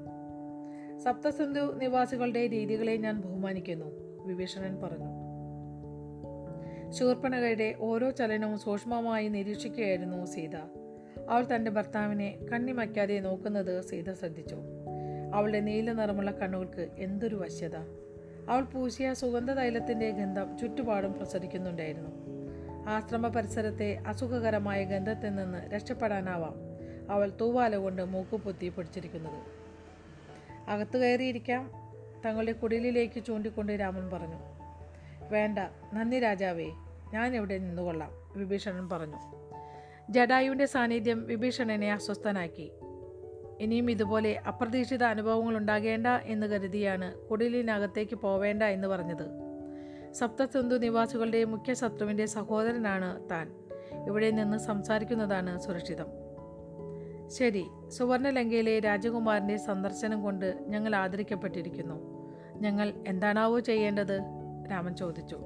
സപ്തസിന്ധു 0.98 1.60
നിവാസികളുടെ 1.60 2.48
രീതികളെ 2.48 2.96
ഞാൻ 2.96 3.20
ബഹുമാനിക്കുന്നു 3.20 3.86
വിഭീഷണൻ 4.26 4.80
പറഞ്ഞു. 4.82 5.17
ശൂർപ്പണകയുടെ 6.90 7.74
ഓരോ 7.78 8.10
ചലനവും 8.10 8.58
സൂക്ഷ്മമായി 8.58 9.28
നിരീക്ഷിക്കുകയായിരുന്നു 9.28 10.26
സീത. 10.26 10.56
അവൾ 11.28 11.46
തന്റെ 11.54 11.70
ഭർത്താവിനെ 11.70 12.38
കണ്ണിമയ്ക്കാതെ 12.52 13.20
നോക്കുന്നത് 13.20 13.82
സീത 13.82 14.12
ശ്രദ്ധിച്ചു. 14.14 14.56
അവളുടെ 15.34 15.60
നീല 15.60 15.92
നിറമുള്ള 15.92 16.30
കണ്ണുകൾക്ക് 16.30 16.88
എന്തൊരു 16.98 17.34
വശ്യത. 17.36 17.76
അവൾ 18.48 18.62
പൂശിയ 18.62 19.14
സുഗന്ധതൈലത്തിന്റെ 19.14 20.10
ഗന്ധം 20.10 20.58
ചുറ്റുപാടും 20.58 21.12
പ്രസരിക്കുന്നുണ്ടായിരുന്നു. 21.12 22.10
ആശ്രമ 22.88 23.28
പരിസരത്തെ 23.28 23.96
അസുഖകരമായ 24.06 24.84
ഗന്ധത്തിൽ 24.84 25.34
നിന്ന് 25.34 25.70
രക്ഷപ്പെടാനാവാം 25.70 26.54
അവൾ 27.10 27.32
തൂവാല 27.40 27.76
കൊണ്ട് 27.76 28.02
മൂക്കുപൊത്തി 28.02 28.68
പിടിച്ചിരിക്കുന്നത്. 28.68 29.42
അകത്തു 30.70 30.98
കയറിയിരിക്കാം. 30.98 31.72
തങ്ങളുടെ 32.24 32.52
കുടിലിലേക്ക് 32.52 33.24
ചൂണ്ടിക്കൊണ്ട് 33.24 33.72
രാമൻ 33.72 34.10
പറഞ്ഞു 34.10 34.57
വേണ്ട 35.30 35.58
നന്ദി 35.94 36.20
രാജാവേ. 36.20 36.66
ഞാൻ 37.12 37.36
ഇവിടെ 37.36 37.58
നിന്നുകൊള്ളാം 37.58 38.10
വിഭീഷണൻ 38.36 38.88
പറഞ്ഞു. 38.88 39.16
ജഡായുവിന്റെ 40.10 40.66
സാന്നിധ്യം 40.66 41.26
വിഭീഷണനെ 41.26 41.92
അസ്വസ്ഥനാക്കി. 41.92 42.72
ഇനിയും 43.60 43.90
ഇതുപോലെ 43.90 44.42
അപ്രതീക്ഷിത 44.48 45.02
അനുഭവങ്ങൾ 45.02 45.56
ഉണ്ടാകേണ്ട 45.56 46.06
എന്ന് 46.06 46.46
കരുതിയാണ് 46.46 47.14
കുടിലിനകത്തേക്ക് 47.14 48.14
പോവേണ്ട 48.14 48.62
എന്ന് 48.62 48.88
പറഞ്ഞത്. 48.88 49.48
സപ്തസന്ധു 50.12 50.76
നിവാസികളുടെ 50.76 51.44
മുഖ്യ 51.44 51.74
ശത്രുവിന്റെ 51.74 52.26
സഹോദരനാണ് 52.26 53.30
താൻ. 53.30 53.54
ഇവിടെ 54.06 54.30
നിന്ന് 54.30 54.58
സംസാരിക്കുന്നതാണ് 54.58 55.60
സുരക്ഷിതം. 55.60 56.06
ശരി 57.28 57.64
സുവർണലങ്കയിലെ 57.88 58.78
രാജകുമാരന്റെ 58.78 59.56
സന്ദർശനം 59.56 60.22
കൊണ്ട് 60.22 60.58
ഞങ്ങൾ 60.66 60.96
ആദരിക്കപ്പെട്ടിരിക്കുന്നു. 60.96 62.28
ഞങ്ങൾ 62.60 62.94
എന്താണാവോ 63.06 63.60
ചെയ്യേണ്ടത്? 63.60 64.37
രാമൻ 64.70 64.96
ചോദിച്ചു. 64.96 65.38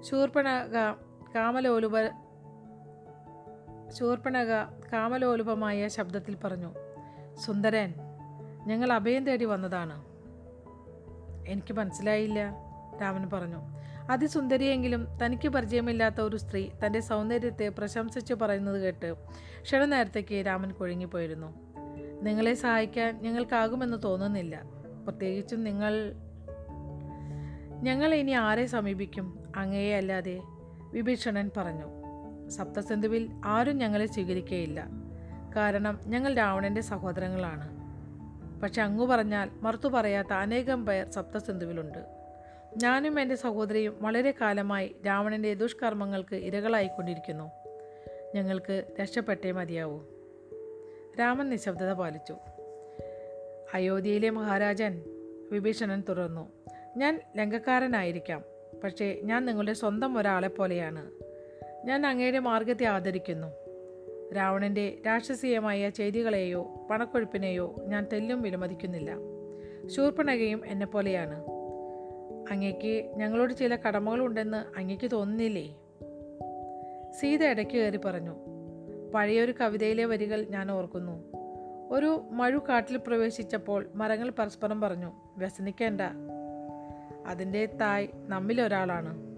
ശൂർപ്പണക 0.00 0.92
കാമലോലുപ 1.34 1.92
ശൂർപ്പണക 3.90 4.64
കാമലോലുപമായ 4.92 5.88
ശബ്ദത്തിൽ 5.88 6.36
പറഞ്ഞു 6.44 6.74
സുന്ദരൻ 7.34 7.94
ഞങ്ങൾ 8.66 8.92
അഭയം 8.92 9.26
തേടി 9.26 9.44
വന്നതാണ്. 9.44 10.04
എനിക്ക് 11.48 11.72
മനസ്സിലായില്ല 11.72 12.54
രാമൻ 13.02 13.30
പറഞ്ഞു. 13.32 13.58
അതിസുന്ദരിയെങ്കിലും 14.10 15.08
തനിക്ക് 15.24 15.48
പരിചയമില്ലാത്ത 15.48 16.20
ഒരു 16.20 16.36
സ്ത്രീ 16.36 16.68
തന്റെ 16.86 17.00
സൗന്ദര്യത്തെ 17.00 17.68
പ്രശംസിച്ച് 17.68 18.34
പറയുന്നത് 18.34 18.80
കേട്ട് 18.80 19.14
ക്ഷണനേരത്തേക്ക് 19.62 20.46
രാമൻ 20.46 20.72
കുഴങ്ങിപ്പോയിരുന്നു. 20.72 21.54
നിങ്ങളെ 22.22 22.54
സഹായിക്കാൻ 22.54 23.22
ഞങ്ങൾക്കാകുമെന്ന് 23.22 24.02
തോന്നുന്നില്ല. 24.04 24.62
പ്രത്യേകിച്ചും 25.08 25.64
നിങ്ങൾ 25.64 26.14
ഞങ്ങൾ 27.82 28.14
ഇനി 28.14 28.30
ആരെ 28.30 28.66
സമീപിക്കും? 28.66 29.52
അങ്ങയെ 29.56 29.96
അല്ലാതെ 29.96 30.40
വിഭീഷണൻ 30.92 31.50
പറഞ്ഞു. 31.56 32.00
സപ്തസന്ധുവിൽ 32.48 33.30
ആരും 33.44 33.76
ഞങ്ങളെ 33.76 34.06
സ്വീകരിക്കുകയില്ല 34.06 34.86
കാരണം 35.56 36.00
ഞങ്ങൾ 36.06 36.34
രാവണന്റെ 36.34 36.80
സഹോദരങ്ങളാണ്. 36.80 37.80
പക്ഷെ 38.60 38.82
അങ്ങു 38.82 39.06
പറഞ്ഞാൽ 39.06 39.50
മറുത്തു 39.60 39.88
പറയാത്ത 39.88 40.32
അനേകം 40.32 40.86
പേർ 40.86 41.06
സപ്തസന്ധുവിലുണ്ട് 41.06 41.98
ഞാനും 42.82 43.20
എന്റെ 43.20 43.34
സഹോദരിയും 43.34 43.96
വളരെ 44.00 44.34
കാലമായി 44.40 44.96
രാവണന്റെ 45.06 45.54
ദുഷ്കർമ്മങ്ങൾക്ക് 45.54 46.34
ഇരകളായിക്കൊണ്ടിരിക്കുന്നു. 46.34 47.50
ഞങ്ങൾക്ക് 48.34 48.84
രക്ഷപ്പെട്ടേ 49.00 49.52
മതിയാവൂ. 49.52 50.00
രാമൻ 51.20 51.48
നിശബ്ദത 51.48 51.92
പാലിച്ചു. 51.92 52.36
അയോധ്യയിലെ 53.74 54.30
മഹാരാജൻ 54.30 55.04
വിഭീഷണൻ 55.52 56.02
തുടർന്നു. 56.08 56.48
ഞാൻ 56.96 57.20
ലങ്കക്കാരനായിരിക്കാം 57.36 58.44
പക്ഷേ 58.84 59.20
ഞാൻ 59.22 59.44
നിങ്ങളുടെ 59.44 59.72
സ്വന്തം 59.72 60.18
ഒരാളെ 60.18 60.48
പോലെയാണ് 60.48 61.10
ഞാൻ 61.86 62.06
അങ്ങയുടെ 62.06 62.38
മാർഗത്തെ 62.38 62.84
ആദരിക്കുന്നു. 62.84 63.46
രാവണന്റെ 64.36 65.02
രാക്ഷസീയമായ 65.06 65.88
ചെയ്തികളെയോ 65.88 66.86
പണക്കൊഴുപ്പിനെയോ 66.90 67.74
ഞാൻ 67.86 68.06
തെല്ലും 68.12 68.42
വിലമതിക്കുന്നില്ല. 68.42 69.16
ശൂർപ്പണകയും 69.86 70.66
എന്നെപ്പോലെയാണ്. 70.66 71.44
അങ്ങയ്ക്ക് 72.50 73.16
ഞങ്ങളോട് 73.16 73.52
ചില 73.52 73.76
കടമകളുണ്ടെന്ന് 73.76 74.78
അങ്ങയ്ക്ക് 74.78 75.10
തോന്നുന്നില്ലേ? 75.10 75.76
സീത 77.10 77.44
ഇടയ്ക്ക് 77.44 77.72
കയറി 77.72 77.96
പറഞ്ഞു 77.96 78.36
പഴയൊരു 79.14 79.52
കവിതയിലെ 79.52 80.04
വരികൾ 80.04 80.44
ഞാൻ 80.44 80.70
ഓർക്കുന്നു. 80.70 81.24
ഒരു 81.90 82.28
മഴു 82.30 82.58
കാട്ടിൽ 82.68 82.96
പ്രവേശിച്ചപ്പോൾ 82.96 83.90
മരങ്ങൾ 83.94 84.32
പരസ്പരം 84.38 84.80
പറഞ്ഞു 84.80 85.12
വ്യസനിക്കേണ്ട 85.36 86.00
അതിന്റെ 87.30 87.66
തായ് 87.66 88.08
നമ്മിലൊരാളാണ്. 88.26 89.30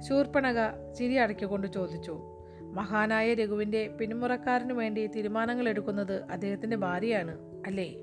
ശൂർപ്പണക 0.00 0.54
ചിരി 0.98 1.14
അടക്കിക്കൊണ്ട് 1.14 1.66
ചോദിച്ചു. 1.66 2.20
മഹാനായ 2.62 3.34
രഘുവിന്റെ 3.34 3.88
പിന്മുറക്കാരനു 4.00 4.74
വേണ്ടി 4.74 5.06
തീരുമാനങ്ങൾ 5.06 5.68
എടുക്കുന്നത് 5.68 6.22
അദ്ദേഹത്തിന്റെ 6.22 6.76
ഭാര്യയാണ് 6.76 7.38
അല്ലേ? 7.66 7.94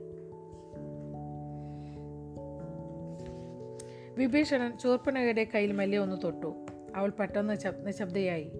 വിഭീഷണൻ 4.17 4.77
ശൂർപ്പണകയുടെ 4.77 5.47
കയ്യിൽ 5.55 5.71
മെല്ലെ 5.71 5.97
ഒന്ന് 5.97 6.15
തൊട്ടു. 6.23 6.65
അവൾ 6.95 7.09
പെട്ടെന്ന് 7.09 7.55
ശബ് 7.55 7.87
നിശബ്ദയായി. 7.87 8.51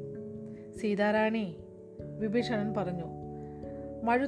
സീതാറാണി 0.77 1.57
വിഭീഷണൻ 2.19 2.73
പറഞ്ഞു. 2.73 3.05
മഴു 4.03 4.27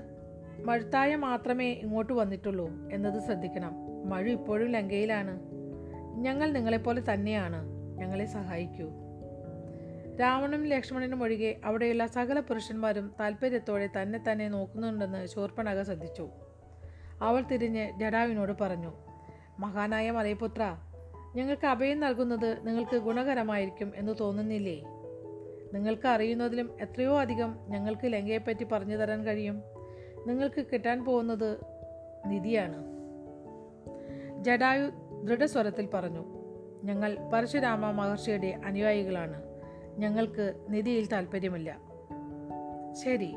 മഴുത്തായ 0.63 1.15
മാത്രമേ 1.15 1.71
ഇങ്ങോട്ട് 1.71 2.13
വന്നിട്ടുള്ളൂ 2.13 2.69
എന്നത് 2.91 3.23
ശ്രദ്ധിക്കണം. 3.23 3.88
മഴു 4.09 4.29
ഇപ്പോഴും 4.29 4.71
ലങ്കയിലാണ്. 4.71 5.39
ഞങ്ങൾ 6.15 6.51
നിങ്ങളെപ്പോലെ 6.51 7.13
തന്നെയാണ്. 7.13 7.67
ഞങ്ങളെ 7.97 8.25
സഹായിക്കൂ. 8.25 8.89
രാവണനും 10.21 10.65
ലക്ഷ്മണനും 10.65 11.23
ഒഴികെ 11.23 11.59
അവിടെയുള്ള 11.65 12.07
സകല 12.07 12.39
പുരുഷന്മാരും 12.39 13.13
താല്പര്യത്തോടെ 13.19 13.89
തന്നെ 14.01 14.23
തന്നെ 14.31 14.49
നോക്കുന്നുണ്ടെന്ന് 14.49 15.25
ശൂർപ്പണക 15.27 15.81
ശ്രദ്ധിച്ചു. 15.81 16.29
അവൾ 17.21 17.41
തിരിഞ്ഞ് 17.41 17.99
ജഡാവിനോട് 17.99 18.51
പറഞ്ഞു 18.61 18.93
മഹാനായ 19.59 20.11
മലയപുത്ര 20.11 20.77
ഞങ്ങൾക്ക് 21.35 21.67
അഭയം 21.67 21.99
നൽകുന്നത് 21.99 22.67
നിങ്ങൾക്ക് 22.67 22.97
ഗുണകരമായിരിക്കും 22.97 23.91
എന്ന് 23.95 24.13
തോന്നുന്നില്ലേ? 24.19 24.83
നിങ്ങൾക്ക് 25.73 26.07
അറിയുന്നതിലും 26.07 26.77
എത്രയോ 26.81 27.19
അധികം 27.19 27.59
ഞങ്ങൾക്ക് 27.67 28.13
ലങ്കയെപ്പറ്റി 28.13 28.63
പറഞ്ഞു 28.63 28.97
തരാൻ 28.97 29.25
കഴിയും. 29.25 29.63
നിങ്ങൾക്ക് 30.27 30.65
കിട്ടാൻ 30.73 31.05
പോകുന്നത് 31.05 31.57
നിധിയാണ്. 32.25 32.98
ജഡായു 34.41 34.89
ദൃഢസ്വരത്തിൽ 35.23 35.87
പറഞ്ഞു 35.93 36.25
ഞങ്ങൾ 36.83 37.17
പരശുരാമ 37.33 37.91
മഹർഷിയുടെ 37.91 38.59
അനുയായികളാണ്. 38.65 39.43
ഞങ്ങൾക്ക് 39.97 40.65
നിധിയിൽ 40.69 41.07
താല്പര്യമില്ല 41.07 41.79
ശരി 43.03 43.35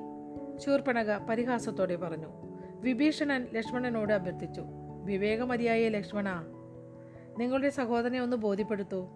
ശൂർപ്പണക 0.59 1.19
പരിഹാസത്തോടെ 1.19 1.97
പറഞ്ഞു. 1.97 2.27
വിഭീഷണൻ 2.81 3.49
ലക്ഷ്മണനോട് 3.55 4.13
അഭ്യർത്ഥിച്ചു 4.13 4.63
വിവേകമതിയായ 5.05 5.89
ലക്ഷ്മണ 5.89 6.29
നിങ്ങളുടെ 7.39 7.69
സഹോദരനെ 7.69 8.21
ഒന്ന് 8.21 8.37
ബോധ്യപ്പെടുത്തൂ. 8.37 9.09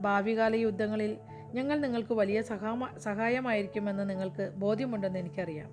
ഭാവികാല 0.00 0.54
യുദ്ധങ്ങളിൽ 0.54 1.18
ഞങ്ങൾ 1.52 1.80
നിങ്ങൾക്ക് 1.80 2.12
വലിയ 2.12 2.42
സഹാമ 2.42 2.88
സഹായമായിരിക്കുമെന്ന് 2.98 4.10
നിങ്ങൾക്ക് 4.10 4.52
ബോധ്യമുണ്ടെന്ന് 4.56 5.18
എനിക്കറിയാം. 5.18 5.70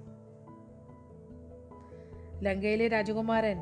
ലങ്കയിലെ 2.41 2.87
രാജകുമാരൻ 2.87 3.61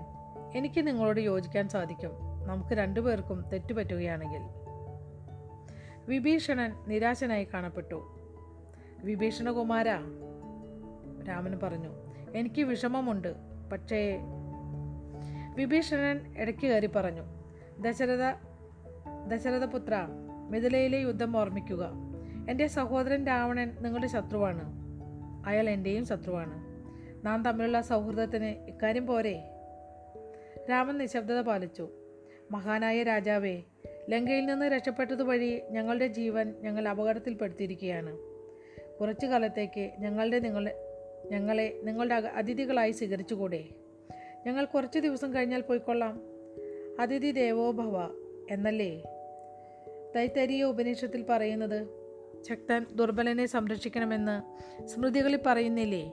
എനിക്ക് 0.56 0.88
നിങ്ങളോട് 0.88 1.20
യോജിക്കാൻ 1.20 1.70
സാധിക്കും. 1.70 2.12
നമുക്ക് 2.48 2.74
രണ്ടുപേർക്കും 2.74 3.46
തെറ്റുപറ്റുകയാണെങ്കിൽ. 3.54 4.42
വിഭീഷണൻ 6.08 6.74
നിരാശനായി 6.88 7.48
കാണപ്പെട്ടു. 7.54 8.18
വിഭീഷണകുമാര 9.04 9.90
രാമൻ 11.28 11.60
പറഞ്ഞു. 11.64 11.90
എനിക്ക് 12.36 12.62
വിഷമമുണ്ട് 12.62 13.36
പക്ഷേ 13.74 14.20
വിഭീഷണൻ 15.56 16.34
ഇടയ്ക്ക് 16.38 16.62
കയറി 16.62 16.88
പറഞ്ഞു. 16.88 17.22
ദശരഥ 17.80 18.34
ദശരഥപുത്ര 19.28 20.08
മിഥിലയിലെ 20.50 20.98
യുദ്ധം 20.98 21.38
ഓർമ്മിക്കുക. 21.38 21.92
എന്റെ 22.50 22.68
സഹോദരൻ 22.68 23.28
രാവണൻ 23.28 23.78
നിങ്ങളുടെ 23.82 24.08
ശത്രുവാണ്. 24.08 24.62
അയാൾ 25.48 25.70
എന്റെയും 25.70 26.06
ശത്രുവാണ്. 26.06 26.54
നാം 27.26 27.44
തമ്മിലുള്ള 27.44 27.82
സൗഹൃദത്തിന് 27.82 28.46
ഇക്കാര്യം 28.46 29.08
പോരെ? 29.08 29.59
രാമൻ 30.70 30.98
നിശബ്ദത 30.98 31.42
പാലിച്ചു. 31.42 31.90
മഹാനായ 32.52 33.04
രാജാവേ 33.04 33.62
ലങ്കയിൽ 34.10 34.46
നിന്ന് 34.46 34.66
രക്ഷപ്പെട്ടതുവഴി 34.66 35.62
ഞങ്ങളുടെ 35.70 36.08
ജീവൻ 36.08 36.54
ഞങ്ങൾ 36.62 36.88
അപകടത്തിൽപ്പെടുത്തിയിരിക്കുകയാണ്. 36.88 38.18
കുറച്ചു 39.00 39.26
കാലത്തേക്ക് 39.26 39.92
ഞങ്ങളുടെ 40.00 40.40
നിങ്ങളെ 40.40 40.76
ഞങ്ങളെ 41.32 41.80
നിങ്ങളുടെ 41.84 42.16
അതിഥികളായി 42.16 42.92
സ്വീകരിച്ചുകൂടെ? 42.92 43.66
ഞങ്ങൾ 44.48 44.66
കുറച്ച് 44.66 45.00
ദിവസം 45.00 45.36
കഴിഞ്ഞാൽ 45.36 45.62
പോയിക്കൊള്ളാം. 45.62 46.22
അതിഥി 47.00 47.32
ദേവോഭവ 47.32 47.98
എന്നല്ലേ? 48.52 49.04
തൈത്തരീയ 50.16 50.64
ഉപനിഷത്തിൽ 50.64 51.26
പറയുന്നത് 51.30 51.88
ശക്തൻ 52.50 52.86
ദുർബലനെ 52.96 53.46
സംരക്ഷിക്കണമെന്ന് 53.46 54.42
സ്മൃതികളിൽ 54.88 55.40
പറയുന്നില്ലേ? 55.46 56.12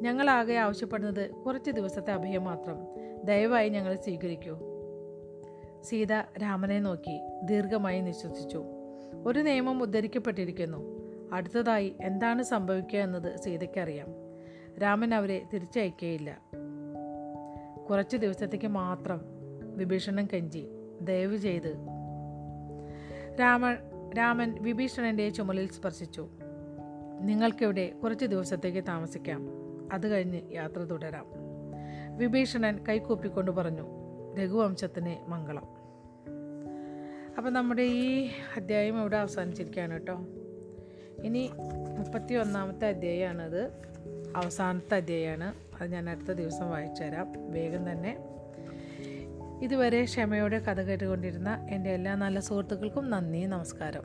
ഞങ്ങളാകെ 0.00 0.54
ആവശ്യപ്പെടുന്നത് 0.54 1.30
കുറച്ച് 1.30 1.70
ദിവസത്തെ 1.70 2.10
അഭയം 2.10 2.44
മാത്രം. 2.44 3.01
ദയവായി 3.24 3.68
ഞങ്ങളെ 3.68 4.02
സ്വീകരിക്കൂ. 4.02 4.58
സീത 5.84 6.12
രാമനെ 6.12 6.80
നോക്കി 6.80 7.28
ദീർഘമായി 7.44 8.00
നിശ്വസിച്ചു. 8.00 8.64
ഒരു 9.26 9.38
നിയമം 9.38 9.82
ഉദ്ധരിക്കപ്പെട്ടിരിക്കുന്നു. 9.82 11.02
അടുത്തതായി 11.32 11.96
എന്താണ് 12.00 12.42
സംഭവിക്കുക 12.42 12.98
എന്നത് 12.98 13.36
സീതയ്ക്കറിയാം. 13.36 14.06
രാമൻ 14.82 15.14
അവരെ 15.14 15.42
തിരിച്ചയക്കുകയില്ല 15.54 16.40
കുറച്ച് 17.90 18.16
ദിവസത്തേക്ക് 18.16 18.66
മാത്രം 18.66 19.20
വിഭീഷണൻ 19.76 20.28
കെഞ്ചി 20.34 20.66
ദയവ് 21.00 21.36
ചെയ്ത് 21.36 21.76
രാമൻ 23.40 23.76
രാമൻ 24.18 24.56
വിഭീഷണന്റെ 24.60 25.30
ചുമലിൽ 25.30 25.72
സ്പർശിച്ചു. 25.72 26.28
നിങ്ങൾക്കിവിടെ 27.20 27.86
കുറച്ച് 28.02 28.26
ദിവസത്തേക്ക് 28.26 28.84
താമസിക്കാം. 28.88 29.48
അത് 29.92 30.08
കഴിഞ്ഞ് 30.08 30.40
യാത്ര 30.52 30.78
തുടരാം. 30.78 31.41
വിഭീഷണൻ 32.16 32.84
കൈകൂപ്പിക്കൊണ്ട് 32.88 33.50
പറഞ്ഞു 33.50 33.86
രഘുവംശത്തിന് 34.38 35.30
മംഗളം. 35.30 35.68
അപ്പം 37.38 37.52
നമ്മുടെ 37.52 37.82
ഈ 37.82 38.28
അധ്യായം 38.56 39.00
ഇവിടെ 39.00 39.16
അവസാനിച്ചിരിക്കുകയാണ് 39.16 39.92
കേട്ടോ. 39.92 40.26
ഇനി 41.22 41.50
മുപ്പത്തി 41.98 42.34
ഒന്നാമത്തെ 42.34 42.88
അധ്യായമാണത്. 42.88 43.70
അവസാനത്തെ 44.36 44.94
അധ്യായമാണ്. 44.94 45.54
അത് 45.80 45.92
ഞാൻ 45.92 46.10
അടുത്ത 46.10 46.32
ദിവസം 46.32 46.70
വായിച്ചു 46.70 47.02
തരാം 47.02 47.52
വേഗം 47.52 47.92
തന്നെ. 47.92 48.18
ഇതുവരെ 49.62 50.04
ക്ഷമയോടെ 50.04 50.58
കഥ 50.58 50.80
കേട്ടുകൊണ്ടിരുന്ന 50.80 51.66
എന്റെ 51.70 51.90
എല്ലാ 51.90 52.14
നല്ല 52.14 52.40
സുഹൃത്തുക്കൾക്കും 52.40 53.10
നന്ദി 53.10 53.38
നമസ്കാരം. 53.38 54.02